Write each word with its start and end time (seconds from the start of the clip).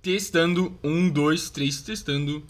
Testando. 0.00 0.78
Um, 0.82 1.10
dois, 1.10 1.50
três, 1.50 1.82
testando. 1.82 2.44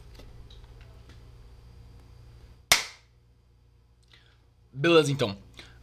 Beleza, 4.73 5.11
então. 5.11 5.37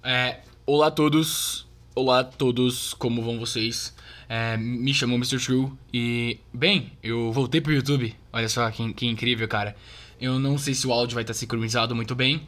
É, 0.04 0.41
olá 0.65 0.88
a 0.88 0.91
todos. 0.91 1.68
Olá 1.96 2.20
a 2.20 2.23
todos, 2.23 2.93
como 2.93 3.23
vão 3.23 3.39
vocês? 3.39 3.96
É, 4.28 4.57
me 4.57 4.93
chamo 4.93 5.15
Mr. 5.15 5.39
True 5.39 5.71
e, 5.93 6.39
bem, 6.54 6.91
eu 7.01 7.32
voltei 7.32 7.61
pro 7.61 7.73
YouTube. 7.73 8.14
Olha 8.34 8.50
só 8.50 8.70
que, 8.70 8.93
que 8.93 9.06
incrível, 9.06 9.47
cara. 9.47 9.75
Eu 10.20 10.37
não 10.37 10.57
sei 10.57 10.73
se 10.73 10.86
o 10.86 10.93
áudio 10.93 11.15
vai 11.15 11.23
estar 11.23 11.34
sincronizado 11.34 11.95
muito 11.95 12.14
bem, 12.14 12.45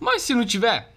mas 0.00 0.22
se 0.22 0.34
não 0.34 0.44
tiver, 0.44 0.92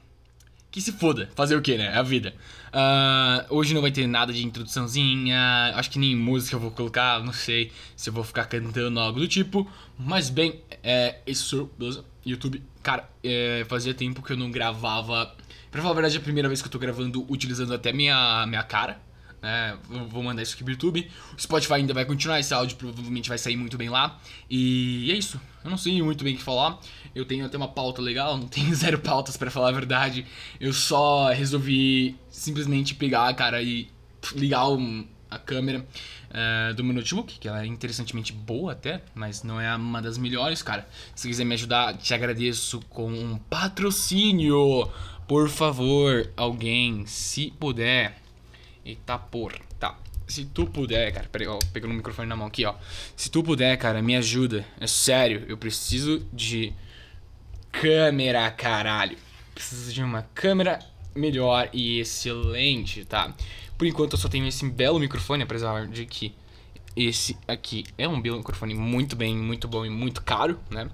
que 0.71 0.81
se 0.81 0.93
foda. 0.93 1.29
Fazer 1.35 1.55
o 1.55 1.61
que, 1.61 1.77
né? 1.77 1.87
É 1.87 1.97
a 1.97 2.01
vida. 2.01 2.33
Uh, 2.69 3.53
hoje 3.55 3.73
não 3.73 3.81
vai 3.81 3.91
ter 3.91 4.07
nada 4.07 4.31
de 4.31 4.45
introduçãozinha. 4.45 5.73
Acho 5.75 5.91
que 5.91 5.99
nem 5.99 6.15
música 6.15 6.55
eu 6.55 6.59
vou 6.59 6.71
colocar. 6.71 7.21
Não 7.23 7.33
sei 7.33 7.71
se 7.95 8.09
eu 8.09 8.13
vou 8.13 8.23
ficar 8.23 8.45
cantando 8.45 8.99
algo 8.99 9.19
do 9.19 9.27
tipo. 9.27 9.69
Mas 9.99 10.29
bem, 10.29 10.61
é, 10.81 11.19
isso, 11.27 11.69
beleza? 11.77 12.05
YouTube. 12.25 12.63
Cara, 12.81 13.09
é, 13.23 13.65
fazia 13.67 13.93
tempo 13.93 14.21
que 14.21 14.31
eu 14.31 14.37
não 14.37 14.49
gravava. 14.49 15.35
Pra 15.69 15.81
falar 15.81 15.91
a 15.91 15.95
verdade, 15.95 16.15
é 16.15 16.19
a 16.19 16.23
primeira 16.23 16.47
vez 16.47 16.61
que 16.61 16.67
eu 16.67 16.71
tô 16.71 16.79
gravando 16.79 17.25
utilizando 17.29 17.73
até 17.73 17.91
minha, 17.91 18.45
minha 18.47 18.63
cara. 18.63 18.99
Né? 19.41 19.77
Vou 20.09 20.21
mandar 20.21 20.41
isso 20.43 20.53
aqui 20.53 20.63
pro 20.63 20.73
YouTube. 20.73 21.09
O 21.35 21.41
Spotify 21.41 21.73
ainda 21.75 21.93
vai 21.93 22.05
continuar, 22.05 22.39
esse 22.39 22.53
áudio 22.53 22.77
provavelmente 22.77 23.27
vai 23.27 23.37
sair 23.37 23.57
muito 23.57 23.77
bem 23.77 23.89
lá. 23.89 24.19
E 24.49 25.09
é 25.11 25.15
isso. 25.15 25.39
Eu 25.63 25.69
não 25.69 25.77
sei 25.77 26.01
muito 26.01 26.23
bem 26.23 26.35
o 26.35 26.37
que 26.37 26.43
falar. 26.43 26.79
Eu 27.13 27.25
tenho 27.25 27.45
até 27.45 27.57
uma 27.57 27.67
pauta 27.67 28.01
legal, 28.01 28.37
não 28.37 28.47
tenho 28.47 28.73
zero 28.75 28.99
pautas 28.99 29.37
para 29.37 29.49
falar 29.49 29.69
a 29.69 29.73
verdade. 29.73 30.25
Eu 30.59 30.73
só 30.73 31.31
resolvi 31.31 32.15
simplesmente 32.29 32.95
pegar, 32.95 33.33
cara, 33.33 33.61
e 33.61 33.89
ligar 34.35 34.69
um, 34.69 35.05
a 35.29 35.39
câmera 35.39 35.85
uh, 36.29 36.73
do 36.73 36.83
meu 36.83 36.93
notebook, 36.93 37.39
que 37.39 37.47
ela 37.47 37.63
é 37.63 37.65
interessantemente 37.65 38.33
boa 38.33 38.73
até, 38.73 39.01
mas 39.15 39.43
não 39.43 39.59
é 39.59 39.73
uma 39.75 40.01
das 40.01 40.17
melhores, 40.17 40.61
cara. 40.61 40.87
Se 41.15 41.27
quiser 41.27 41.45
me 41.45 41.53
ajudar, 41.53 41.97
te 41.97 42.13
agradeço 42.13 42.81
com 42.89 43.11
um 43.11 43.37
patrocínio. 43.37 44.89
Por 45.27 45.49
favor, 45.49 46.29
alguém, 46.35 47.05
se 47.05 47.53
puder. 47.57 48.20
Eita 48.85 49.17
por, 49.17 49.53
tá. 49.79 49.97
Se 50.27 50.45
tu 50.45 50.65
puder, 50.65 51.11
cara, 51.11 51.27
peraí, 51.29 51.47
ó, 51.47 51.59
pegando 51.73 51.91
o 51.91 51.95
microfone 51.95 52.27
na 52.27 52.35
mão 52.35 52.47
aqui, 52.47 52.65
ó. 52.65 52.75
Se 53.15 53.29
tu 53.29 53.43
puder, 53.43 53.77
cara, 53.77 54.01
me 54.01 54.15
ajuda. 54.15 54.65
É 54.79 54.87
sério, 54.87 55.45
eu 55.47 55.57
preciso 55.57 56.25
de 56.31 56.73
câmera, 57.71 58.49
caralho. 58.51 59.17
Preciso 59.53 59.93
de 59.93 60.01
uma 60.01 60.23
câmera 60.33 60.79
melhor 61.13 61.69
e 61.73 61.99
excelente, 61.99 63.03
tá? 63.05 63.33
Por 63.77 63.85
enquanto 63.85 64.13
eu 64.13 64.19
só 64.19 64.29
tenho 64.29 64.47
esse 64.47 64.67
belo 64.69 64.99
microfone, 64.99 65.43
apesar 65.43 65.87
de 65.87 66.05
que 66.05 66.33
esse 66.95 67.37
aqui 67.47 67.85
é 67.97 68.07
um 68.07 68.21
belo 68.21 68.37
microfone 68.37 68.73
muito 68.73 69.15
bem, 69.15 69.35
muito 69.35 69.67
bom 69.67 69.85
e 69.85 69.89
muito 69.89 70.21
caro, 70.21 70.59
né? 70.69 70.89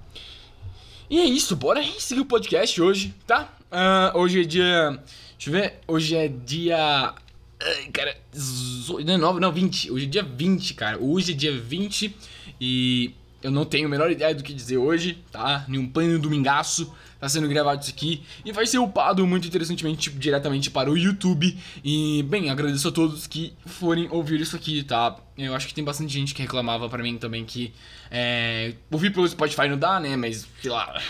E 1.10 1.20
é 1.20 1.24
isso, 1.24 1.56
bora 1.56 1.82
seguir 1.98 2.20
o 2.20 2.26
podcast 2.26 2.80
hoje, 2.82 3.14
tá? 3.26 3.56
Uh, 3.70 4.18
hoje 4.18 4.40
é 4.40 4.44
dia. 4.44 5.02
Deixa 5.36 5.50
eu 5.50 5.52
ver. 5.52 5.80
Hoje 5.86 6.16
é 6.16 6.28
dia. 6.28 7.14
Ai, 7.60 7.86
cara. 7.92 8.16
19, 8.32 9.40
não, 9.40 9.52
20. 9.52 9.90
Hoje 9.90 10.04
é 10.06 10.08
dia 10.08 10.22
20, 10.22 10.74
cara. 10.74 10.98
Hoje 10.98 11.32
é 11.32 11.34
dia 11.34 11.58
20 11.58 12.14
e 12.60 13.14
eu 13.42 13.50
não 13.50 13.64
tenho 13.64 13.86
a 13.86 13.90
menor 13.90 14.10
ideia 14.10 14.34
do 14.34 14.42
que 14.42 14.52
dizer 14.52 14.78
hoje, 14.78 15.22
tá? 15.30 15.64
Nenhum 15.68 15.88
plano 15.88 16.18
domingaço 16.18 16.92
tá 17.20 17.28
sendo 17.28 17.48
gravado 17.48 17.82
isso 17.82 17.90
aqui. 17.90 18.22
E 18.44 18.52
vai 18.52 18.64
ser 18.64 18.78
upado 18.78 19.26
muito 19.26 19.48
interessantemente 19.48 19.98
tipo, 19.98 20.18
diretamente 20.18 20.70
para 20.70 20.90
o 20.90 20.96
YouTube. 20.96 21.58
E, 21.84 22.22
bem, 22.28 22.48
agradeço 22.48 22.88
a 22.88 22.92
todos 22.92 23.26
que 23.26 23.52
forem 23.66 24.08
ouvir 24.10 24.40
isso 24.40 24.54
aqui, 24.54 24.84
tá? 24.84 25.16
Eu 25.36 25.54
acho 25.54 25.66
que 25.66 25.74
tem 25.74 25.82
bastante 25.82 26.12
gente 26.12 26.34
que 26.34 26.42
reclamava 26.42 26.88
para 26.88 27.02
mim 27.02 27.18
também 27.18 27.44
que 27.44 27.72
é, 28.10 28.74
ouvir 28.90 29.12
pelo 29.12 29.28
Spotify 29.28 29.68
não 29.68 29.78
dá, 29.78 29.98
né? 29.98 30.16
Mas, 30.16 30.46
sei 30.62 30.70
lá, 30.70 31.00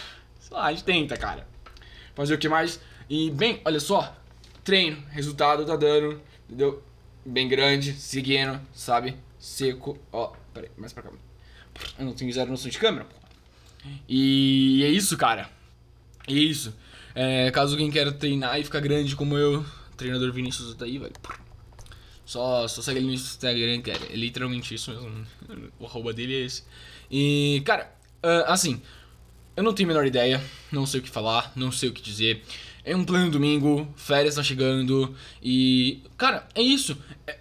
sei 0.41 0.57
lá, 0.57 0.65
a 0.65 0.71
gente 0.71 0.85
tenta, 0.85 1.17
cara. 1.17 1.47
Fazer 2.15 2.35
o 2.35 2.39
que 2.39 2.49
mais? 2.49 2.81
E, 3.09 3.31
bem, 3.31 3.61
olha 3.65 3.81
só. 3.81 4.15
Treino, 4.65 5.03
resultado 5.11 5.65
tá 5.65 5.77
dando, 5.77 6.21
entendeu? 6.49 6.83
Bem 7.25 7.47
grande, 7.47 7.93
seguindo, 7.93 8.61
sabe? 8.73 9.17
Seco. 9.39 9.99
Ó, 10.11 10.33
peraí, 10.55 10.71
mais 10.77 10.93
pra 10.93 11.03
cá. 11.03 11.11
Eu 11.99 12.07
não 12.07 12.15
tenho 12.15 12.33
zero 12.33 12.51
noção 12.51 12.71
de 12.71 12.79
câmera. 12.79 13.07
E 14.09 14.83
é 14.85 14.89
isso, 14.89 15.17
cara. 15.17 15.51
É 16.27 16.33
isso. 16.33 16.75
É, 17.15 17.51
caso 17.51 17.73
alguém 17.73 17.91
queira 17.91 18.13
treinar 18.13 18.59
e 18.59 18.65
ficar 18.65 18.81
grande 18.81 19.15
como 19.17 19.37
eu, 19.37 19.65
treinador 19.97 20.33
Vinícius 20.33 20.75
tá 20.75 20.85
aí, 20.85 20.99
velho. 20.99 21.13
Só, 22.25 22.69
só 22.69 22.83
segue 22.83 22.99
ele 22.99 23.07
no 23.07 23.13
Instagram, 23.13 23.81
cara. 23.81 24.01
É 24.11 24.17
literalmente 24.17 24.75
isso 24.75 24.91
mesmo. 24.91 25.27
O 25.79 25.87
arroba 25.87 26.13
dele 26.13 26.35
é 26.35 26.45
esse. 26.45 26.63
E, 27.11 27.63
cara, 27.65 27.91
uh, 28.23 28.51
assim, 28.51 28.83
eu 29.57 29.63
não 29.63 29.73
tenho 29.73 29.89
a 29.89 29.93
menor 29.93 30.07
ideia, 30.07 30.43
não 30.71 30.87
sei 30.87 31.01
o 31.01 31.03
que 31.03 31.11
falar, 31.11 31.51
não 31.57 31.73
sei 31.73 31.89
o 31.89 31.93
que 31.93 32.03
dizer. 32.03 32.45
É 32.89 32.97
um 32.97 33.05
plano 33.05 33.31
domingo, 33.31 33.87
férias 33.97 34.37
tá 34.37 34.43
chegando 34.43 35.15
e. 35.43 36.01
Cara, 36.17 36.49
é 36.55 36.63
isso. 36.63 36.97
É, 37.27 37.37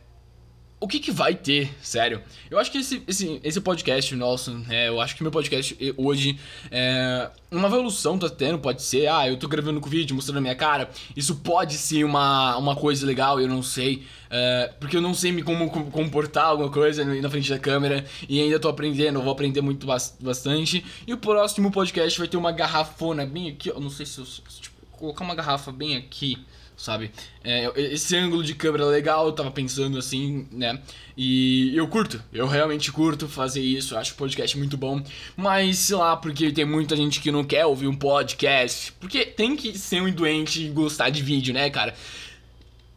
o 0.78 0.90
que, 0.90 1.00
que 1.00 1.10
vai 1.10 1.34
ter, 1.34 1.74
sério? 1.82 2.22
Eu 2.52 2.60
acho 2.60 2.70
que 2.70 2.80
esse, 2.80 3.02
esse, 3.08 3.40
esse 3.42 3.62
podcast 3.62 4.14
nosso, 4.14 4.62
é, 4.70 4.90
eu 4.90 5.00
acho 5.00 5.16
que 5.16 5.24
meu 5.24 5.32
podcast 5.32 5.78
hoje 5.96 6.38
é 6.70 7.32
uma 7.50 7.70
evolução 7.70 8.20
tá 8.20 8.30
tendo, 8.30 8.60
pode 8.60 8.82
ser, 8.84 9.08
ah, 9.08 9.26
eu 9.26 9.38
tô 9.38 9.48
gravando 9.48 9.80
com 9.80 9.90
vídeo, 9.90 10.14
mostrando 10.14 10.40
a 10.40 10.42
minha 10.42 10.54
cara, 10.54 10.90
isso 11.16 11.38
pode 11.38 11.76
ser 11.76 12.04
uma, 12.04 12.58
uma 12.58 12.76
coisa 12.76 13.08
legal, 13.08 13.40
eu 13.40 13.48
não 13.48 13.64
sei, 13.64 14.04
é, 14.30 14.74
porque 14.82 14.98
eu 14.98 15.02
não 15.02 15.14
sei 15.14 15.32
me 15.32 15.44
como 15.44 15.70
comportar 15.90 16.48
alguma 16.48 16.70
coisa 16.70 17.06
na 17.06 17.30
frente 17.30 17.50
da 17.50 17.58
câmera 17.58 18.06
e 18.28 18.42
ainda 18.42 18.60
tô 18.60 18.68
aprendendo, 18.68 19.18
eu 19.18 19.24
vou 19.24 19.32
aprender 19.32 19.62
muito 19.62 19.88
bastante. 20.20 20.84
E 21.08 21.14
o 21.14 21.18
próximo 21.18 21.72
podcast 21.72 22.20
vai 22.20 22.28
ter 22.28 22.36
uma 22.36 22.52
garrafona 22.52 23.26
bem 23.26 23.48
aqui, 23.50 23.70
eu 23.70 23.80
não 23.80 23.90
sei 23.90 24.06
se 24.06 24.20
eu, 24.20 24.26
tipo, 24.26 24.77
colocar 24.98 25.24
uma 25.24 25.36
garrafa 25.36 25.72
bem 25.72 25.96
aqui 25.96 26.38
sabe? 26.78 27.12
É, 27.44 27.72
esse 27.76 28.16
ângulo 28.16 28.44
de 28.44 28.54
câmera 28.54 28.86
legal, 28.86 29.26
eu 29.26 29.34
tava 29.34 29.50
pensando 29.50 29.98
assim, 29.98 30.48
né? 30.52 30.80
E 31.18 31.76
eu 31.76 31.88
curto, 31.88 32.24
eu 32.32 32.46
realmente 32.48 32.92
curto 32.92 33.28
fazer 33.28 33.62
isso, 33.62 33.98
acho 33.98 34.14
o 34.14 34.16
podcast 34.16 34.56
muito 34.56 34.78
bom. 34.78 35.02
Mas 35.36 35.80
sei 35.80 35.96
lá, 35.96 36.16
porque 36.16 36.52
tem 36.52 36.64
muita 36.64 36.96
gente 36.96 37.20
que 37.20 37.32
não 37.32 37.44
quer 37.44 37.66
ouvir 37.66 37.88
um 37.88 37.96
podcast. 37.96 38.94
Porque 39.00 39.26
tem 39.26 39.56
que 39.56 39.78
ser 39.78 40.02
um 40.02 40.12
doente 40.12 40.64
e 40.64 40.70
gostar 40.70 41.10
de 41.10 41.24
vídeo, 41.24 41.54
né, 41.54 41.70
cara? 41.72 41.96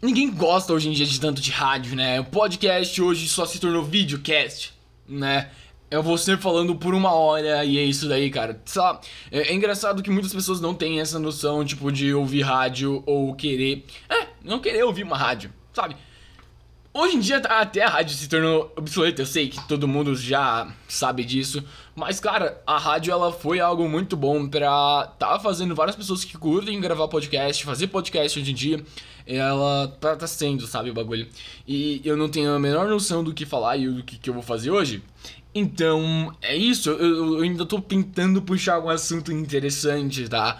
Ninguém 0.03 0.31
gosta 0.31 0.73
hoje 0.73 0.89
em 0.89 0.93
dia 0.93 1.07
de 1.07 1.19
tanto 1.19 1.41
de 1.41 1.51
rádio, 1.51 1.97
né? 1.97 2.21
O 2.21 2.25
podcast 2.25 3.01
hoje 3.01 3.27
só 3.29 3.47
se 3.47 3.59
tornou 3.59 3.83
videocast, 3.83 4.73
né? 5.09 5.51
Vou 6.05 6.17
sempre 6.17 6.41
falando 6.41 6.77
por 6.77 6.95
uma 6.95 7.13
hora 7.13 7.65
e 7.65 7.77
é 7.77 7.83
isso 7.83 8.09
daí, 8.09 8.31
cara. 8.31 8.63
Lá, 8.77 9.01
é, 9.31 9.51
é, 9.51 9.55
engraçado 9.55 10.03
que 10.03 10.11
muitas 10.11 10.33
pessoas 10.33 10.61
não 10.61 10.73
têm 10.73 11.01
essa 11.01 11.19
noção, 11.19 11.65
tipo, 11.65 11.91
de 11.91 12.15
ouvir 12.15 12.43
rádio 12.43 13.03
ou 13.05 13.35
querer. 13.35 13.85
É, 14.09 14.29
não 14.45 14.61
querer 14.61 14.85
ouvir 14.85 15.03
uma 15.03 15.19
rádio, 15.19 15.53
sabe? 15.73 15.97
Hoje 16.93 17.17
em 17.17 17.21
dia 17.21 17.37
até 17.37 17.85
a 17.85 17.89
rádio 17.89 18.17
se 18.17 18.29
tornou 18.29 18.73
obsoleta, 18.77 19.23
eu 19.23 19.27
sei 19.27 19.49
que 19.49 19.65
todo 19.69 19.87
mundo 19.87 20.13
já 20.17 20.75
sabe 20.89 21.23
disso, 21.23 21.63
mas 21.95 22.19
cara, 22.19 22.61
a 22.67 22.79
rádio 22.79 23.13
ela 23.13 23.31
foi 23.31 23.61
algo 23.61 23.89
muito 23.89 24.17
bom 24.17 24.49
pra 24.49 25.07
tá 25.17 25.39
fazendo 25.39 25.73
várias 25.73 25.95
pessoas 25.95 26.25
que 26.25 26.37
curtem 26.37 26.81
gravar 26.81 27.07
podcast, 27.07 27.65
fazer 27.65 27.87
podcast 27.87 28.41
hoje 28.41 28.51
em 28.51 28.55
dia, 28.55 28.85
ela 29.25 29.87
tá, 30.01 30.17
tá 30.17 30.27
sendo, 30.27 30.67
sabe, 30.67 30.91
o 30.91 30.95
bagulho. 30.95 31.29
E 31.67 32.01
eu 32.05 32.17
não 32.17 32.29
tenho 32.29 32.53
a 32.53 32.59
menor 32.59 32.89
noção 32.89 33.23
do 33.23 33.33
que 33.33 33.47
falar 33.47 33.77
e 33.77 33.89
do 33.89 34.03
que, 34.03 34.19
que 34.19 34.29
eu 34.29 34.35
vou 34.35 34.43
fazer 34.43 34.73
hoje. 34.73 35.01
Então, 35.55 36.35
é 36.41 36.57
isso. 36.57 36.91
Eu, 36.91 37.37
eu 37.37 37.43
ainda 37.43 37.67
tô 37.67 37.81
tentando 37.81 38.41
puxar 38.43 38.75
algum 38.75 38.89
assunto 38.89 39.33
interessante, 39.33 40.29
tá? 40.29 40.59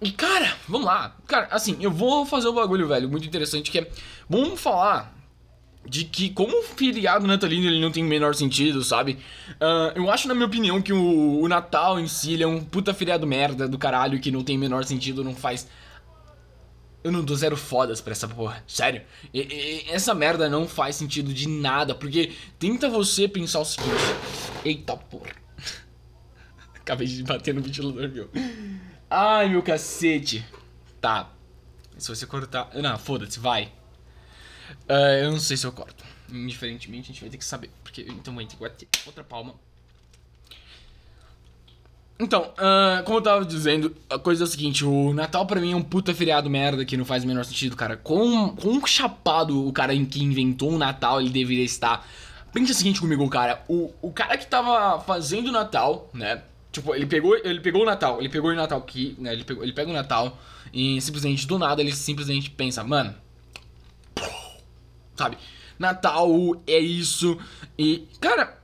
E, 0.00 0.10
cara, 0.10 0.56
vamos 0.68 0.86
lá. 0.86 1.16
Cara, 1.26 1.48
assim, 1.50 1.76
eu 1.80 1.90
vou 1.90 2.26
fazer 2.26 2.48
um 2.48 2.54
bagulho, 2.54 2.88
velho, 2.88 3.08
muito 3.08 3.26
interessante 3.26 3.70
que 3.70 3.78
é. 3.78 3.90
Vamos 4.28 4.60
falar 4.60 5.14
de 5.84 6.04
que 6.04 6.30
como 6.30 6.60
o 6.60 6.62
feriado 6.62 7.26
natalino 7.26 7.66
ele 7.66 7.80
não 7.80 7.90
tem 7.90 8.04
o 8.04 8.08
menor 8.08 8.34
sentido, 8.34 8.82
sabe? 8.84 9.18
Uh, 9.52 9.96
eu 9.96 10.10
acho, 10.10 10.28
na 10.28 10.34
minha 10.34 10.46
opinião, 10.46 10.80
que 10.80 10.92
o, 10.92 11.40
o 11.40 11.48
Natal 11.48 11.98
em 11.98 12.06
si 12.06 12.40
é 12.40 12.46
um 12.46 12.62
puta 12.62 12.94
feriado 12.94 13.26
merda 13.26 13.68
do 13.68 13.78
caralho 13.78 14.20
que 14.20 14.30
não 14.30 14.44
tem 14.44 14.56
menor 14.56 14.84
sentido, 14.84 15.24
não 15.24 15.34
faz 15.34 15.68
eu 17.04 17.10
não 17.10 17.24
dou 17.24 17.36
zero 17.36 17.56
fodas 17.56 18.00
pra 18.00 18.12
essa 18.12 18.28
porra. 18.28 18.62
Sério. 18.66 19.02
E, 19.32 19.40
e, 19.40 19.90
essa 19.90 20.14
merda 20.14 20.48
não 20.48 20.68
faz 20.68 20.96
sentido 20.96 21.32
de 21.34 21.48
nada. 21.48 21.94
Porque 21.94 22.32
tenta 22.58 22.88
você 22.88 23.26
pensar 23.26 23.60
o 23.60 23.64
seguinte. 23.64 23.90
Eita 24.64 24.96
porra. 24.96 25.32
Acabei 26.74 27.06
de 27.06 27.22
bater 27.24 27.54
no 27.54 27.60
ventilador, 27.60 28.08
meu. 28.08 28.30
Ai, 29.10 29.48
meu 29.48 29.62
cacete. 29.62 30.46
Tá. 31.00 31.32
Se 31.98 32.08
você 32.08 32.26
cortar. 32.26 32.70
Não, 32.74 32.98
foda-se, 32.98 33.38
vai. 33.38 33.72
Uh, 34.88 35.22
eu 35.22 35.32
não 35.32 35.40
sei 35.40 35.56
se 35.56 35.66
eu 35.66 35.72
corto. 35.72 36.04
Indiferentemente, 36.30 37.10
a 37.10 37.12
gente 37.12 37.20
vai 37.20 37.30
ter 37.30 37.38
que 37.38 37.44
saber. 37.44 37.70
Porque 37.82 38.02
então 38.02 38.34
vai 38.34 38.46
ter 38.46 38.56
que 38.56 38.62
bater 38.62 38.88
outra 39.06 39.24
palma. 39.24 39.54
Então, 42.22 42.42
uh, 42.42 43.02
como 43.04 43.18
eu 43.18 43.22
tava 43.22 43.44
dizendo, 43.44 43.96
a 44.08 44.16
coisa 44.16 44.44
é 44.44 44.46
a 44.46 44.48
seguinte, 44.48 44.84
o 44.84 45.12
Natal 45.12 45.44
pra 45.44 45.60
mim 45.60 45.72
é 45.72 45.76
um 45.76 45.82
puta 45.82 46.14
feriado 46.14 46.48
merda 46.48 46.84
que 46.84 46.96
não 46.96 47.04
faz 47.04 47.24
o 47.24 47.26
menor 47.26 47.44
sentido, 47.44 47.74
cara. 47.74 47.96
Com, 47.96 48.50
com 48.50 48.86
chapado 48.86 49.66
o 49.66 49.72
cara 49.72 49.92
que 50.06 50.22
inventou 50.22 50.70
o 50.70 50.78
Natal, 50.78 51.20
ele 51.20 51.30
deveria 51.30 51.64
estar 51.64 52.06
pensa 52.52 52.72
o 52.72 52.74
seguinte 52.74 53.00
comigo, 53.00 53.28
cara. 53.28 53.64
O, 53.66 53.92
o 54.00 54.12
cara 54.12 54.38
que 54.38 54.46
tava 54.46 55.00
fazendo 55.00 55.48
o 55.48 55.52
Natal, 55.52 56.08
né? 56.14 56.42
Tipo, 56.70 56.94
ele 56.94 57.06
pegou, 57.06 57.36
ele 57.36 57.60
pegou 57.60 57.82
o 57.82 57.84
Natal, 57.84 58.20
ele 58.20 58.28
pegou 58.28 58.50
o 58.50 58.54
Natal 58.54 58.78
aqui, 58.78 59.16
né? 59.18 59.32
Ele, 59.32 59.42
pegou, 59.42 59.64
ele 59.64 59.72
pega 59.72 59.90
o 59.90 59.92
Natal 59.92 60.38
e 60.72 61.00
simplesmente 61.00 61.46
do 61.46 61.58
nada 61.58 61.82
ele 61.82 61.92
simplesmente 61.92 62.50
pensa, 62.50 62.84
mano. 62.84 63.14
Sabe? 65.16 65.36
Natal 65.76 66.30
é 66.66 66.78
isso. 66.78 67.36
E, 67.76 68.06
cara, 68.20 68.61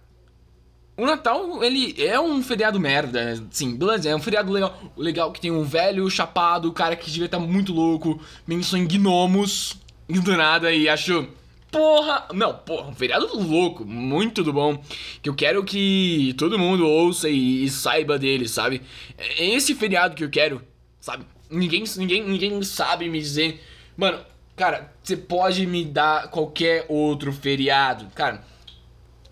o 0.99 1.07
Natal, 1.07 1.63
ele 1.63 1.95
é 2.05 2.19
um 2.19 2.43
feriado 2.43 2.81
merda, 2.81 3.41
sim, 3.53 3.77
beleza, 3.77 4.09
é 4.09 4.17
um 4.17 4.21
feriado 4.21 4.51
legal, 4.51 4.77
legal 4.97 5.31
que 5.31 5.41
tem 5.41 5.49
um 5.49 5.63
velho 5.63 6.11
chapado, 6.11 6.69
o 6.69 6.73
cara 6.73 6.97
que 6.97 7.09
devia 7.09 7.27
estar 7.27 7.39
tá 7.39 7.47
muito 7.47 7.73
louco, 7.73 8.21
pensou 8.45 8.77
em 8.77 8.85
gnomos, 8.85 9.77
do 10.09 10.37
nada, 10.37 10.73
e 10.73 10.89
achou, 10.89 11.29
porra, 11.71 12.27
não, 12.35 12.53
porra, 12.53 12.89
um 12.89 12.95
feriado 12.97 13.29
louco, 13.33 13.85
muito 13.85 14.43
do 14.43 14.53
bom, 14.53 14.83
que 15.23 15.29
eu 15.29 15.37
quero 15.37 15.63
que 15.63 16.35
todo 16.37 16.59
mundo 16.59 16.85
ouça 16.85 17.29
e, 17.29 17.63
e 17.63 17.71
saiba 17.71 18.19
dele, 18.19 18.49
sabe? 18.49 18.83
É 19.17 19.45
esse 19.51 19.77
feriado 19.77 20.17
que 20.17 20.25
eu 20.25 20.31
quero, 20.31 20.61
sabe? 21.01 21.25
Ninguém, 21.49 21.85
ninguém, 21.97 22.25
ninguém 22.25 22.61
sabe 22.65 23.09
me 23.09 23.21
dizer, 23.21 23.63
mano, 23.97 24.19
cara, 24.57 24.93
você 25.01 25.17
pode 25.17 25.65
me 25.65 25.85
dar 25.85 26.29
qualquer 26.29 26.87
outro 26.89 27.33
feriado, 27.33 28.07
cara, 28.17 28.45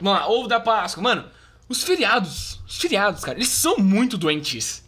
lá, 0.01 0.29
ovo 0.29 0.47
da 0.47 0.61
Páscoa, 0.61 1.03
mano, 1.03 1.36
os 1.69 1.83
feriados, 1.83 2.61
os 2.67 2.79
feriados, 2.79 3.25
cara, 3.25 3.39
eles 3.39 3.49
são 3.49 3.79
muito 3.79 4.17
doentes. 4.17 4.85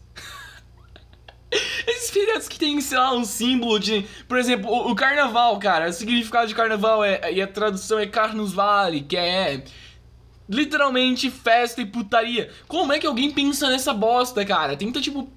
Esses 1.87 2.11
feriados 2.11 2.47
que 2.47 2.59
tem, 2.59 2.81
sei 2.81 2.99
lá, 2.99 3.15
um 3.15 3.25
símbolo 3.25 3.79
de. 3.79 4.07
Por 4.29 4.39
exemplo, 4.39 4.71
o, 4.71 4.91
o 4.91 4.95
carnaval, 4.95 5.59
cara. 5.59 5.89
O 5.89 5.93
significado 5.93 6.47
de 6.47 6.55
carnaval 6.55 7.03
é. 7.03 7.33
E 7.33 7.41
a 7.41 7.47
tradução 7.47 7.99
é 7.99 8.07
Carlos 8.07 8.53
Vale, 8.53 9.01
que 9.01 9.17
é. 9.17 9.65
Literalmente 10.49 11.31
festa 11.31 11.81
e 11.83 11.87
putaria. 11.87 12.51
Como 12.67 12.93
é 12.93 12.99
que 12.99 13.07
alguém 13.07 13.31
pensa 13.31 13.69
nessa 13.69 13.93
bosta, 13.93 14.45
cara? 14.45 14.77
Tenta, 14.77 15.01
tipo. 15.01 15.31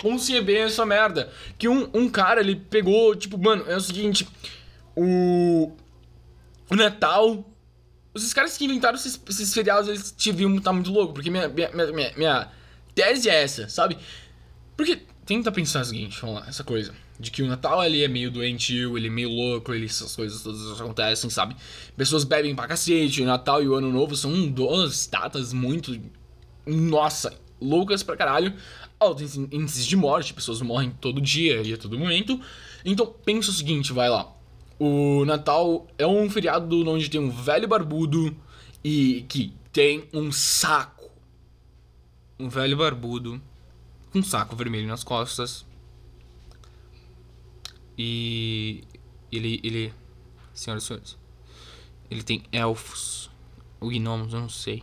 Conceber 0.00 0.66
essa 0.66 0.84
merda. 0.84 1.32
Que 1.58 1.68
um, 1.68 1.88
um 1.92 2.08
cara, 2.08 2.40
ele 2.40 2.56
pegou, 2.56 3.14
tipo, 3.14 3.38
mano, 3.38 3.64
é 3.68 3.76
o 3.76 3.80
seguinte. 3.80 4.26
O. 4.96 5.72
O 6.68 6.76
Natal 6.76 7.44
os 8.14 8.32
caras 8.32 8.56
que 8.56 8.64
inventaram 8.64 8.96
esses, 8.96 9.20
esses 9.28 9.54
feriados, 9.54 9.88
eles 9.88 10.14
estar 10.16 10.60
tá 10.62 10.72
muito 10.72 10.90
louco, 10.90 11.14
porque 11.14 11.30
minha, 11.30 11.48
minha, 11.48 11.70
minha, 11.70 12.12
minha, 12.16 12.48
tese 12.94 13.28
é 13.28 13.42
essa, 13.42 13.68
sabe? 13.68 13.96
Porque 14.76 15.02
tenta 15.24 15.52
pensar 15.52 15.82
o 15.82 15.84
seguinte, 15.84 16.20
vamos 16.20 16.40
lá, 16.40 16.48
essa 16.48 16.64
coisa. 16.64 16.92
De 17.18 17.30
que 17.30 17.42
o 17.42 17.46
Natal 17.46 17.84
ele 17.84 18.02
é 18.02 18.08
meio 18.08 18.30
doentio, 18.30 18.96
ele 18.96 19.08
é 19.08 19.10
meio 19.10 19.28
louco, 19.28 19.74
ele, 19.74 19.84
essas 19.84 20.16
coisas 20.16 20.42
todas 20.42 20.80
acontecem, 20.80 21.28
sabe? 21.28 21.54
Pessoas 21.96 22.24
bebem 22.24 22.56
pra 22.56 22.66
cacete, 22.66 23.22
o 23.22 23.26
Natal 23.26 23.62
e 23.62 23.68
o 23.68 23.74
Ano 23.74 23.92
Novo 23.92 24.16
são 24.16 24.48
duas 24.48 25.06
datas 25.06 25.52
muito. 25.52 26.00
Nossa, 26.66 27.38
loucas 27.60 28.02
pra 28.02 28.16
caralho. 28.16 28.54
Altos 28.98 29.36
índices 29.36 29.86
de 29.86 29.96
morte, 29.96 30.32
pessoas 30.32 30.62
morrem 30.62 30.90
todo 30.98 31.20
dia 31.20 31.62
e 31.62 31.74
a 31.74 31.76
todo 31.76 31.98
momento. 31.98 32.40
Então 32.84 33.06
pensa 33.06 33.50
o 33.50 33.54
seguinte, 33.54 33.92
vai 33.92 34.08
lá. 34.08 34.34
O 34.82 35.26
Natal 35.26 35.86
é 35.98 36.06
um 36.06 36.30
feriado 36.30 36.88
onde 36.88 37.10
tem 37.10 37.20
um 37.20 37.30
velho 37.30 37.68
barbudo 37.68 38.34
e 38.82 39.26
que 39.28 39.52
tem 39.70 40.08
um 40.10 40.32
saco. 40.32 41.10
Um 42.38 42.48
velho 42.48 42.78
barbudo 42.78 43.42
com 44.10 44.20
um 44.20 44.22
saco 44.22 44.56
vermelho 44.56 44.88
nas 44.88 45.04
costas. 45.04 45.66
E 47.98 48.82
ele 49.30 49.60
ele 49.62 49.92
senhoras 50.54 50.84
e 50.84 50.86
senhores, 50.86 51.18
ele 52.10 52.22
tem 52.22 52.42
elfos 52.50 53.30
ou 53.78 53.90
gnomos, 53.90 54.32
eu 54.32 54.40
não 54.40 54.48
sei. 54.48 54.82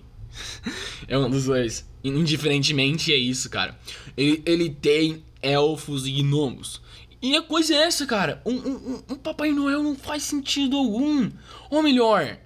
é 1.07 1.17
um 1.17 1.27
dos 1.27 1.45
dois. 1.45 1.89
Indiferentemente 2.03 3.11
é 3.11 3.17
isso, 3.17 3.49
cara. 3.49 3.75
Ele, 4.15 4.43
ele 4.45 4.69
tem 4.69 5.23
elfos 5.41 6.05
e 6.05 6.11
gnomos. 6.11 6.81
E 7.21 7.35
a 7.35 7.41
coisa 7.41 7.73
é 7.73 7.77
essa, 7.83 8.05
cara. 8.05 8.41
Um, 8.45 8.53
um, 8.53 9.03
um, 9.09 9.15
Papai 9.15 9.51
Noel 9.51 9.81
não 9.81 9.95
faz 9.95 10.23
sentido 10.23 10.77
algum. 10.77 11.29
Ou 11.69 11.81
melhor, 11.81 12.37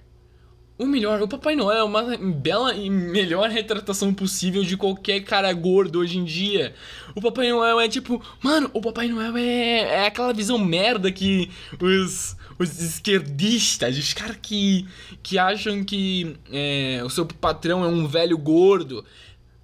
o 0.78 0.86
melhor, 0.86 1.20
o 1.20 1.28
Papai 1.28 1.54
Noel 1.54 1.78
é 1.78 1.84
uma 1.84 2.16
bela 2.16 2.74
e 2.74 2.88
melhor 2.88 3.50
retratação 3.50 4.14
possível 4.14 4.64
de 4.64 4.76
qualquer 4.76 5.20
cara 5.20 5.52
gordo 5.52 5.98
hoje 5.98 6.18
em 6.18 6.24
dia. 6.24 6.74
O 7.14 7.20
Papai 7.20 7.50
Noel 7.50 7.78
é 7.78 7.88
tipo, 7.88 8.22
mano, 8.42 8.70
o 8.72 8.80
Papai 8.80 9.08
Noel 9.08 9.36
é, 9.36 9.80
é 9.80 10.06
aquela 10.06 10.32
visão 10.32 10.58
merda 10.58 11.12
que 11.12 11.50
os, 11.78 12.34
os 12.58 12.80
esquerdistas, 12.80 13.98
os 13.98 14.14
caras 14.14 14.38
que, 14.40 14.88
que 15.22 15.38
acham 15.38 15.84
que 15.84 16.34
é, 16.50 17.02
o 17.04 17.10
seu 17.10 17.26
patrão 17.26 17.84
é 17.84 17.88
um 17.88 18.06
velho 18.08 18.38
gordo. 18.38 19.04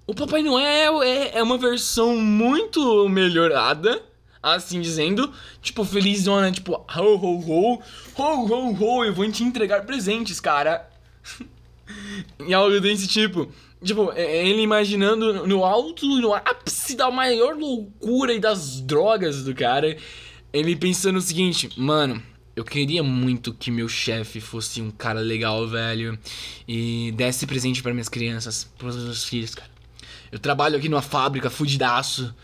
O 0.05 0.13
Papai 0.13 0.43
Noel 0.43 1.01
é, 1.01 1.37
é 1.37 1.43
uma 1.43 1.57
versão 1.57 2.15
muito 2.15 3.09
melhorada 3.09 4.08
assim 4.41 4.81
dizendo, 4.81 5.31
tipo, 5.61 5.83
felizona, 5.83 6.51
tipo, 6.51 6.73
ho, 6.73 6.85
ho, 6.97 7.39
ho, 7.39 7.81
ho, 8.15 8.45
ho, 8.45 8.73
ho, 8.73 9.05
eu 9.05 9.13
vou 9.13 9.29
te 9.31 9.43
entregar 9.43 9.85
presentes, 9.85 10.39
cara. 10.39 10.89
e 12.47 12.53
algo 12.53 12.79
desse 12.79 13.07
tipo. 13.07 13.51
Tipo, 13.83 14.11
é, 14.13 14.23
é 14.23 14.47
ele 14.47 14.61
imaginando 14.61 15.47
no 15.47 15.63
alto, 15.63 16.05
no 16.05 16.33
ápice 16.33 16.95
da 16.95 17.09
maior 17.09 17.55
loucura 17.55 18.33
e 18.33 18.39
das 18.39 18.81
drogas 18.81 19.43
do 19.43 19.55
cara, 19.55 19.97
ele 20.51 20.75
pensando 20.75 21.17
o 21.17 21.21
seguinte, 21.21 21.69
mano, 21.77 22.21
eu 22.55 22.65
queria 22.65 23.01
muito 23.01 23.53
que 23.53 23.71
meu 23.71 23.87
chefe 23.87 24.41
fosse 24.41 24.81
um 24.81 24.91
cara 24.91 25.21
legal, 25.21 25.65
velho, 25.65 26.19
e 26.67 27.13
desse 27.15 27.47
presente 27.47 27.81
para 27.81 27.93
minhas 27.93 28.09
crianças, 28.09 28.69
pros 28.77 28.97
meus 28.97 29.23
filhos, 29.23 29.55
cara. 29.55 29.69
Eu 30.31 30.37
trabalho 30.37 30.77
aqui 30.77 30.89
numa 30.89 31.01
fábrica 31.01 31.49
fudidaço, 31.49 32.35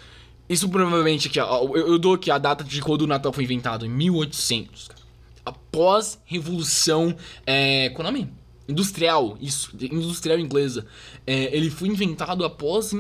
isso 0.48 0.70
provavelmente 0.70 1.28
aqui, 1.28 1.40
ó, 1.40 1.64
eu, 1.76 1.88
eu, 1.88 2.00
dou 2.00 2.14
aqui 2.14 2.30
a 2.30 2.38
data 2.38 2.64
de 2.64 2.82
quando 2.82 3.02
o 3.02 3.08
Natal 3.08 3.34
foi 3.34 3.44
inventado, 3.44 3.86
em 3.86 3.90
1800. 3.90 4.88
Cara. 4.90 5.02
Após 5.46 6.20
Revolução. 6.26 7.16
É, 7.46 7.90
qual 7.90 8.08
é 8.08 8.10
o 8.10 8.14
nome? 8.14 8.32
Industrial, 8.68 9.38
isso, 9.40 9.76
industrial 9.80 10.40
inglesa. 10.40 10.86
É, 11.26 11.56
ele 11.56 11.70
foi 11.70 11.88
inventado 11.88 12.44
após 12.44 12.92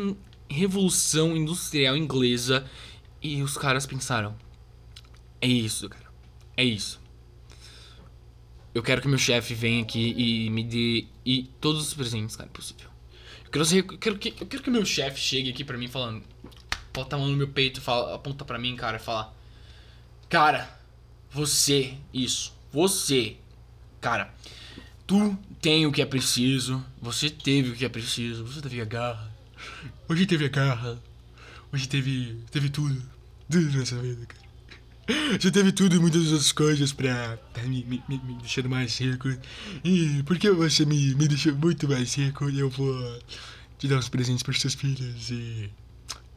Revolução 0.49 1.35
Industrial 1.35 1.97
Inglesa. 1.97 2.65
E 3.21 3.41
os 3.41 3.57
caras 3.57 3.85
pensaram: 3.85 4.35
é 5.41 5.47
isso, 5.47 5.89
cara. 5.89 6.05
É 6.57 6.63
isso. 6.63 6.99
Eu 8.73 8.83
quero 8.83 9.01
que 9.01 9.07
meu 9.07 9.17
chefe 9.17 9.53
venha 9.53 9.81
aqui 9.81 10.13
e 10.17 10.49
me 10.49 10.63
dê 10.63 11.07
e 11.25 11.43
todos 11.61 11.87
os 11.87 11.93
presentes, 11.93 12.35
cara, 12.35 12.49
possível. 12.49 12.89
Eu 13.45 13.51
quero, 13.51 13.65
eu 13.75 13.97
quero 13.97 14.17
que, 14.17 14.33
eu 14.41 14.47
quero 14.47 14.63
que 14.63 14.69
meu 14.69 14.85
chefe 14.85 15.19
chegue 15.19 15.49
aqui 15.49 15.63
para 15.63 15.77
mim 15.77 15.87
falando: 15.87 16.23
bota 16.95 17.17
a 17.17 17.19
mão 17.19 17.27
no 17.27 17.35
meu 17.35 17.49
peito, 17.49 17.81
fala, 17.81 18.15
aponta 18.15 18.45
pra 18.45 18.57
mim, 18.57 18.75
cara, 18.75 18.95
e 18.95 18.99
fala: 18.99 19.35
Cara, 20.29 20.67
você, 21.29 21.95
isso, 22.13 22.53
você, 22.71 23.35
cara, 23.99 24.33
tu 25.05 25.37
tem 25.61 25.85
o 25.85 25.91
que 25.91 26.01
é 26.01 26.05
preciso, 26.05 26.83
você 27.01 27.29
teve 27.29 27.71
o 27.71 27.75
que 27.75 27.83
é 27.83 27.89
preciso, 27.89 28.45
você 28.45 28.61
teve 28.61 28.79
a 28.79 28.85
garra, 28.85 29.29
hoje 30.07 30.25
teve 30.25 30.45
a 30.45 30.49
garra, 30.49 30.97
hoje 31.73 31.87
teve, 31.87 32.39
teve 32.49 32.69
tudo, 32.69 33.01
tudo 33.51 33.77
nessa 33.77 33.99
vida, 33.99 34.25
cara. 34.25 34.45
Você 35.39 35.51
teve 35.51 35.71
tudo 35.71 35.95
e 35.95 35.99
muitas 35.99 36.31
outras 36.31 36.51
coisas 36.51 36.91
pra, 36.91 37.37
pra 37.53 37.61
me, 37.61 37.83
me, 37.83 38.03
me, 38.09 38.67
mais 38.67 38.97
rico. 38.99 39.29
E 39.83 40.23
porque 40.23 40.49
você 40.49 40.83
me, 40.83 41.13
me 41.13 41.27
deixou 41.27 41.53
muito 41.53 41.87
mais 41.87 42.15
rico, 42.15 42.49
eu 42.49 42.71
vou 42.71 43.21
te 43.77 43.87
dar 43.87 43.97
uns 43.97 44.09
presentes 44.09 44.41
pros 44.41 44.59
seus 44.59 44.73
filhos 44.73 45.29
e 45.29 45.69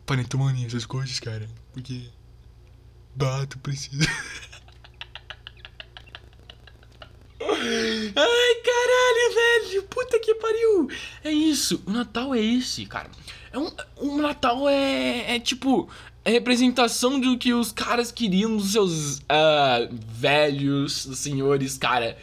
panetone, 0.09 0.65
essas 0.65 0.87
coisas, 0.87 1.21
cara. 1.21 1.47
Porque. 1.73 2.09
Bato, 3.15 3.59
precisa. 3.59 4.09
Ai, 7.41 8.55
caralho, 8.65 9.35
velho. 9.35 9.83
Puta 9.85 10.19
que 10.19 10.35
pariu. 10.37 10.89
É 11.23 11.31
isso. 11.31 11.83
O 11.87 11.91
Natal 11.91 12.35
é 12.35 12.41
esse, 12.41 12.87
cara. 12.87 13.11
É 13.53 13.59
um, 13.59 13.71
o 13.97 14.17
Natal 14.17 14.67
é, 14.69 15.37
é 15.37 15.39
tipo. 15.39 15.91
É 16.25 16.31
representação 16.31 17.21
do 17.21 17.39
que 17.39 17.55
os 17.55 17.71
caras 17.73 18.11
queriam 18.13 18.57
dos 18.57 18.73
seus 18.73 19.19
uh, 19.19 19.89
velhos 20.07 21.09
senhores, 21.15 21.79
cara. 21.79 22.19